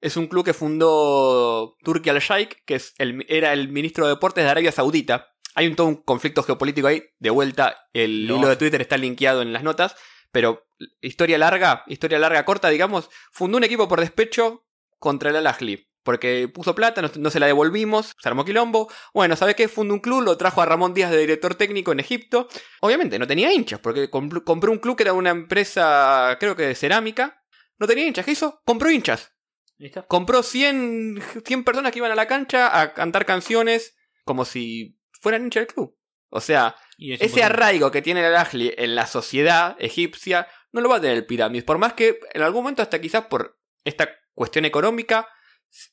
es 0.00 0.16
un 0.16 0.28
club 0.28 0.44
que 0.44 0.54
fundó 0.54 1.76
Turki 1.82 2.10
al-Sheikh, 2.10 2.64
que 2.64 2.76
es 2.76 2.94
el, 2.98 3.26
era 3.28 3.52
el 3.52 3.68
ministro 3.68 4.06
de 4.06 4.14
Deportes 4.14 4.44
de 4.44 4.50
Arabia 4.50 4.70
Saudita 4.70 5.34
hay 5.58 5.66
un, 5.66 5.74
todo 5.74 5.88
un 5.88 5.96
conflicto 5.96 6.44
geopolítico 6.44 6.86
ahí. 6.86 7.02
De 7.18 7.30
vuelta, 7.30 7.88
el 7.92 8.30
hilo 8.30 8.48
de 8.48 8.54
Twitter 8.54 8.80
está 8.80 8.96
linkeado 8.96 9.42
en 9.42 9.52
las 9.52 9.64
notas. 9.64 9.96
Pero 10.30 10.68
historia 11.00 11.36
larga, 11.36 11.82
historia 11.88 12.20
larga 12.20 12.44
corta, 12.44 12.68
digamos, 12.68 13.10
fundó 13.32 13.56
un 13.56 13.64
equipo 13.64 13.88
por 13.88 13.98
despecho 13.98 14.64
contra 15.00 15.30
el 15.30 15.36
Al-Ahly. 15.36 15.87
Porque 16.08 16.48
puso 16.48 16.74
plata, 16.74 17.02
no, 17.02 17.30
se 17.30 17.38
la 17.38 17.44
devolvimos, 17.44 18.16
se 18.18 18.28
armó 18.30 18.42
quilombo. 18.42 18.90
Bueno, 19.12 19.36
¿sabe 19.36 19.54
qué? 19.54 19.68
Fundó 19.68 19.92
un 19.92 20.00
club, 20.00 20.22
lo 20.22 20.38
trajo 20.38 20.62
a 20.62 20.64
Ramón 20.64 20.94
Díaz 20.94 21.10
de 21.10 21.18
director 21.18 21.54
técnico 21.54 21.92
en 21.92 22.00
Egipto. 22.00 22.48
Obviamente, 22.80 23.18
no 23.18 23.26
tenía 23.26 23.52
hinchas, 23.52 23.78
porque 23.80 24.08
compró 24.08 24.72
un 24.72 24.78
club 24.78 24.96
que 24.96 25.02
era 25.02 25.12
una 25.12 25.28
empresa, 25.28 26.38
creo 26.40 26.56
que 26.56 26.62
de 26.62 26.74
cerámica. 26.74 27.44
No 27.76 27.86
tenía 27.86 28.06
hinchas, 28.06 28.24
¿qué 28.24 28.30
hizo? 28.30 28.62
Compró 28.64 28.90
hinchas. 28.90 29.34
¿Listo? 29.76 30.06
Compró 30.06 30.42
100, 30.42 31.20
100 31.44 31.64
personas 31.64 31.92
que 31.92 31.98
iban 31.98 32.10
a 32.10 32.14
la 32.14 32.26
cancha 32.26 32.80
a 32.80 32.94
cantar 32.94 33.26
canciones 33.26 33.94
como 34.24 34.46
si 34.46 34.98
fueran 35.20 35.42
hincha 35.42 35.60
del 35.60 35.66
club. 35.66 35.94
O 36.30 36.40
sea, 36.40 36.74
ese 36.96 37.42
arraigo 37.42 37.90
que 37.90 38.00
tiene 38.00 38.26
el 38.26 38.34
Al 38.34 38.48
en 38.54 38.94
la 38.94 39.06
sociedad 39.06 39.76
egipcia 39.78 40.48
no 40.72 40.80
lo 40.80 40.88
va 40.88 40.96
a 40.96 41.00
tener 41.02 41.18
el 41.18 41.26
Pirámides. 41.26 41.64
Por 41.64 41.76
más 41.76 41.92
que 41.92 42.18
en 42.32 42.40
algún 42.40 42.62
momento, 42.62 42.80
hasta 42.80 42.98
quizás 42.98 43.26
por 43.26 43.60
esta 43.84 44.08
cuestión 44.32 44.64
económica, 44.64 45.28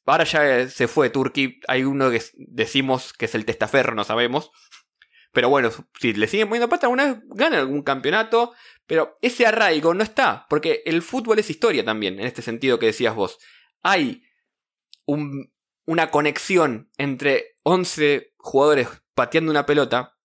ahora 0.06 0.24
ya 0.24 0.70
se 0.70 0.88
fue 0.88 1.10
Turquía. 1.10 1.50
Hay 1.68 1.84
uno 1.84 2.10
que 2.10 2.22
decimos 2.36 3.14
que 3.14 3.26
es 3.26 3.36
el 3.36 3.46
testaferro, 3.46 3.96
no 3.96 4.04
sabemos. 4.04 4.52
Pero 5.32 5.50
bueno, 5.50 5.70
si 6.00 6.14
le 6.14 6.28
siguen 6.28 6.48
poniendo 6.48 6.70
pata, 6.70 6.88
alguna 6.88 7.06
vez 7.06 7.18
gana 7.26 7.60
algún 7.60 7.84
campeonato. 7.84 8.54
Pero 8.88 9.18
ese 9.22 9.46
arraigo 9.46 9.94
no 9.94 10.04
está, 10.04 10.46
porque 10.50 10.84
el 10.86 11.02
fútbol 11.02 11.40
es 11.40 11.50
historia 11.50 11.84
también, 11.84 12.20
en 12.20 12.26
este 12.26 12.42
sentido 12.42 12.80
que 12.80 12.86
decías 12.88 13.16
vos. 13.16 13.40
Hay 13.82 14.24
una 15.06 16.12
conexión 16.12 16.90
entre 16.98 17.56
11 17.64 18.34
jugadores 18.38 18.88
pateando 19.14 19.52
una 19.52 19.66
pelota 19.66 20.18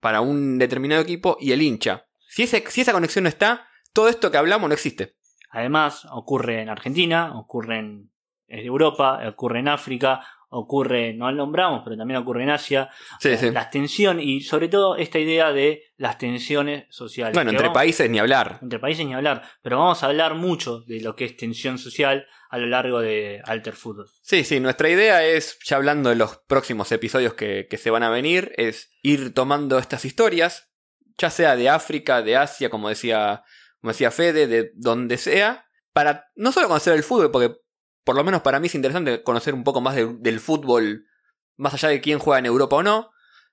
para 0.00 0.20
un 0.20 0.58
determinado 0.58 1.02
equipo 1.02 1.36
y 1.40 1.52
el 1.52 1.62
hincha. 1.62 2.06
Si, 2.28 2.46
si 2.46 2.80
esa 2.80 2.92
conexión 2.92 3.24
no 3.24 3.28
está, 3.28 3.68
todo 3.92 4.08
esto 4.08 4.30
que 4.30 4.38
hablamos 4.38 4.68
no 4.68 4.74
existe. 4.74 5.16
Además, 5.50 6.06
ocurre 6.10 6.62
en 6.62 6.68
Argentina, 6.68 7.38
ocurre 7.38 7.78
en 7.78 8.13
Europa, 8.48 9.20
ocurre 9.26 9.60
en 9.60 9.68
África, 9.68 10.20
ocurre, 10.56 11.14
no 11.14 11.30
lo 11.30 11.38
nombramos, 11.38 11.82
pero 11.84 11.96
también 11.96 12.20
ocurre 12.20 12.44
en 12.44 12.50
Asia. 12.50 12.88
Sí, 13.18 13.36
sí. 13.36 13.50
Las 13.50 13.70
tensiones, 13.70 14.24
y 14.24 14.40
sobre 14.40 14.68
todo 14.68 14.96
esta 14.96 15.18
idea 15.18 15.52
de 15.52 15.82
las 15.96 16.16
tensiones 16.16 16.84
sociales. 16.90 17.34
Bueno, 17.34 17.50
entre 17.50 17.70
países 17.70 18.08
ni 18.08 18.18
hablar. 18.18 18.60
Entre 18.62 18.78
países 18.78 19.04
ni 19.04 19.14
hablar, 19.14 19.42
pero 19.62 19.78
vamos 19.78 20.02
a 20.02 20.06
hablar 20.06 20.34
mucho 20.34 20.80
de 20.82 21.00
lo 21.00 21.16
que 21.16 21.24
es 21.24 21.36
tensión 21.36 21.78
social 21.78 22.26
a 22.50 22.58
lo 22.58 22.66
largo 22.68 23.00
de 23.00 23.42
Alter 23.44 23.74
Football. 23.74 24.08
Sí, 24.22 24.44
sí, 24.44 24.60
nuestra 24.60 24.88
idea 24.88 25.24
es, 25.24 25.58
ya 25.64 25.76
hablando 25.76 26.10
de 26.10 26.16
los 26.16 26.36
próximos 26.46 26.92
episodios 26.92 27.34
que, 27.34 27.66
se 27.76 27.90
van 27.90 28.04
a 28.04 28.10
venir, 28.10 28.52
es 28.56 28.92
ir 29.02 29.34
tomando 29.34 29.78
estas 29.78 30.04
historias, 30.04 30.70
ya 31.18 31.30
sea 31.30 31.56
de 31.56 31.68
África, 31.68 32.22
de 32.22 32.36
Asia, 32.36 32.70
como 32.70 32.88
decía, 32.88 33.42
como 33.80 33.90
decía 33.90 34.12
Fede, 34.12 34.46
de 34.46 34.70
donde 34.76 35.18
sea, 35.18 35.66
para 35.92 36.26
no 36.36 36.52
solo 36.52 36.68
conocer 36.68 36.94
el 36.94 37.02
fútbol, 37.02 37.32
porque 37.32 37.56
por 38.04 38.16
lo 38.16 38.24
menos 38.24 38.42
para 38.42 38.60
mí 38.60 38.66
es 38.66 38.74
interesante 38.74 39.22
conocer 39.22 39.54
un 39.54 39.64
poco 39.64 39.80
más 39.80 39.96
del 39.96 40.40
fútbol, 40.40 41.06
más 41.56 41.74
allá 41.74 41.88
de 41.88 42.00
quién 42.00 42.18
juega 42.18 42.38
en 42.38 42.46
Europa 42.46 42.76
o 42.76 42.82
no, 42.82 43.10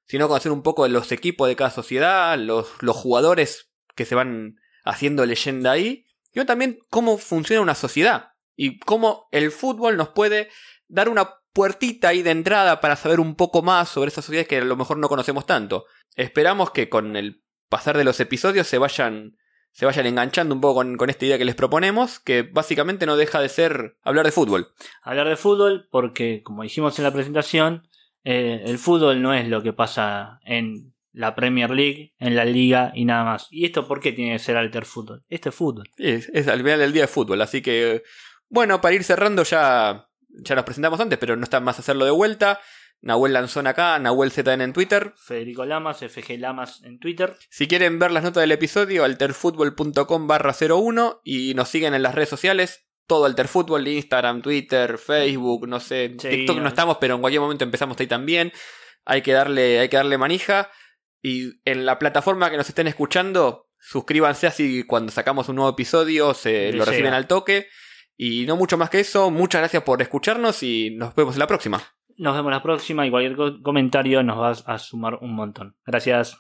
sino 0.08 0.28
conocer 0.28 0.52
un 0.52 0.64
poco 0.64 0.84
de 0.84 0.90
los 0.90 1.12
equipos 1.12 1.48
de 1.48 1.56
cada 1.56 1.72
sociedad, 1.72 2.38
los, 2.38 2.68
los 2.82 2.96
jugadores 2.96 3.72
que 3.96 4.06
se 4.06 4.16
van 4.16 4.58
haciendo 4.84 5.26
leyenda 5.26 5.72
ahí, 5.72 6.06
y 6.34 6.46
también 6.46 6.80
cómo 6.90 7.18
funciona 7.18 7.62
una 7.62 7.76
sociedad 7.76 8.30
y 8.56 8.80
cómo 8.80 9.28
el 9.32 9.52
fútbol 9.52 9.98
nos 9.98 10.10
puede 10.10 10.50
dar 10.88 11.10
una 11.10 11.36
puertita 11.54 12.10
ahí 12.10 12.22
de 12.22 12.32
entrada 12.32 12.80
para 12.80 12.96
saber 12.96 13.20
un 13.20 13.36
poco 13.36 13.62
más 13.62 13.90
sobre 13.90 14.10
esas 14.10 14.26
sociedades 14.26 14.48
que 14.48 14.58
a 14.58 14.64
lo 14.64 14.78
mejor 14.78 14.98
no 14.98 15.10
conocemos 15.10 15.46
tanto. 15.46 15.86
Esperamos 16.16 16.72
que 16.72 16.90
con 16.90 17.16
el 17.16 17.44
pasar 17.70 17.98
de 17.98 18.04
los 18.04 18.20
episodios 18.20 18.68
se 18.68 18.78
vayan, 18.78 19.38
se 19.72 19.86
vayan 19.86 20.06
enganchando 20.06 20.54
un 20.54 20.62
poco 20.62 20.84
con, 20.98 21.10
esta 21.10 21.26
idea 21.26 21.38
que 21.38 21.46
les 21.46 21.56
proponemos, 21.56 22.20
que 22.20 22.44
básicamente 22.44 23.06
no 23.06 23.16
deja 23.16 23.40
de 23.40 23.50
ser 23.50 23.98
hablar 24.04 24.26
de 24.26 24.32
fútbol. 24.32 24.68
Hablar 25.02 25.30
de 25.30 25.38
fútbol 25.38 25.88
porque, 25.92 26.44
como 26.44 26.64
dijimos 26.64 26.98
en 27.00 27.06
la 27.06 27.14
presentación, 27.14 27.88
eh, 28.24 28.64
el 28.66 28.78
fútbol 28.78 29.22
no 29.22 29.34
es 29.34 29.48
lo 29.48 29.64
que 29.64 29.74
pasa 29.74 30.40
en 30.46 30.94
la 31.14 31.36
Premier 31.36 31.72
League, 31.72 32.14
en 32.20 32.36
la 32.36 32.46
liga 32.46 32.92
y 32.94 33.06
nada 33.06 33.24
más. 33.24 33.48
¿Y 33.50 33.66
esto 33.66 33.88
por 33.88 34.00
qué 34.00 34.12
tiene 34.12 34.34
que 34.34 34.40
ser 34.40 34.58
alter 34.58 34.86
fútbol? 34.86 35.24
Este 35.30 35.50
es 35.50 35.56
fútbol. 35.56 35.90
Es, 35.98 36.30
es 36.34 36.48
al 36.48 36.60
final 36.60 36.80
del 36.80 36.94
día 36.94 37.04
de 37.04 37.08
fútbol, 37.08 37.42
así 37.42 37.62
que 37.62 38.04
bueno, 38.52 38.82
para 38.82 38.94
ir 38.94 39.06
cerrando 39.06 39.44
ya, 39.44 40.10
ya 40.28 40.56
nos 40.56 40.66
presentamos 40.66 41.00
antes, 41.00 41.18
pero 41.18 41.38
no 41.38 41.44
está 41.44 41.62
más 41.62 41.80
hacerlo 41.80 42.04
de 42.04 42.12
vuelta. 42.12 42.60
Nahuel 43.02 43.34
Lanzón 43.34 43.66
acá, 43.66 43.98
Nahuel 43.98 44.32
ZN 44.32 44.62
en 44.62 44.74
Twitter. 44.74 45.14
Federico 45.18 45.66
Lamas, 45.66 46.00
FG 46.00 46.38
Lamas 46.38 46.84
en 46.84 47.00
Twitter. 47.00 47.36
Si 47.50 47.68
quieren 47.68 47.98
ver 47.98 48.12
las 48.12 48.24
notas 48.24 48.42
del 48.42 48.52
episodio, 48.52 49.04
alterfutbol.com 49.04 50.28
barra 50.28 50.54
01 50.54 51.22
y 51.24 51.54
nos 51.56 51.70
siguen 51.70 51.96
en 51.96 52.04
las 52.04 52.14
redes 52.14 52.30
sociales. 52.30 52.86
Todo 53.08 53.26
Alterfútbol, 53.26 53.88
Instagram, 53.88 54.42
Twitter, 54.42 54.98
Facebook, 54.98 55.68
no 55.68 55.80
sé, 55.80 56.16
Sí, 56.20 56.30
TikTok 56.30 56.60
no 56.60 56.68
estamos, 56.68 56.98
pero 57.02 57.16
en 57.16 57.22
cualquier 57.22 57.42
momento 57.42 57.64
empezamos 57.64 58.00
ahí 58.00 58.08
también. 58.08 58.54
Hay 59.04 59.24
que 59.24 59.34
darle, 59.34 59.80
hay 59.80 59.90
que 59.90 59.98
darle 59.98 60.18
manija. 60.18 60.70
Y 61.24 61.60
en 61.66 61.86
la 61.86 61.98
plataforma 62.00 62.52
que 62.52 62.58
nos 62.58 62.70
estén 62.70 62.88
escuchando, 62.88 63.68
suscríbanse 63.80 64.48
así 64.48 64.84
cuando 64.84 65.12
sacamos 65.12 65.50
un 65.50 65.56
nuevo 65.56 65.72
episodio 65.72 66.34
se 66.34 66.72
lo 66.72 66.86
reciben 66.86 67.14
al 67.14 67.28
toque. 67.28 67.68
Y 68.16 68.46
no 68.46 68.56
mucho 68.56 68.78
más 68.78 68.92
que 68.92 69.00
eso, 69.00 69.32
muchas 69.32 69.62
gracias 69.62 69.82
por 69.82 70.02
escucharnos 70.02 70.62
y 70.62 70.92
nos 70.92 71.16
vemos 71.16 71.36
en 71.36 71.40
la 71.40 71.48
próxima. 71.48 71.82
Nos 72.24 72.36
vemos 72.36 72.52
la 72.52 72.62
próxima 72.64 73.06
y 73.06 73.10
cualquier 73.12 73.36
co- 73.36 73.62
comentario 73.64 74.22
nos 74.24 74.38
va 74.40 74.52
a 74.74 74.78
sumar 74.78 75.16
un 75.22 75.34
montón. 75.34 75.76
Gracias. 75.86 76.38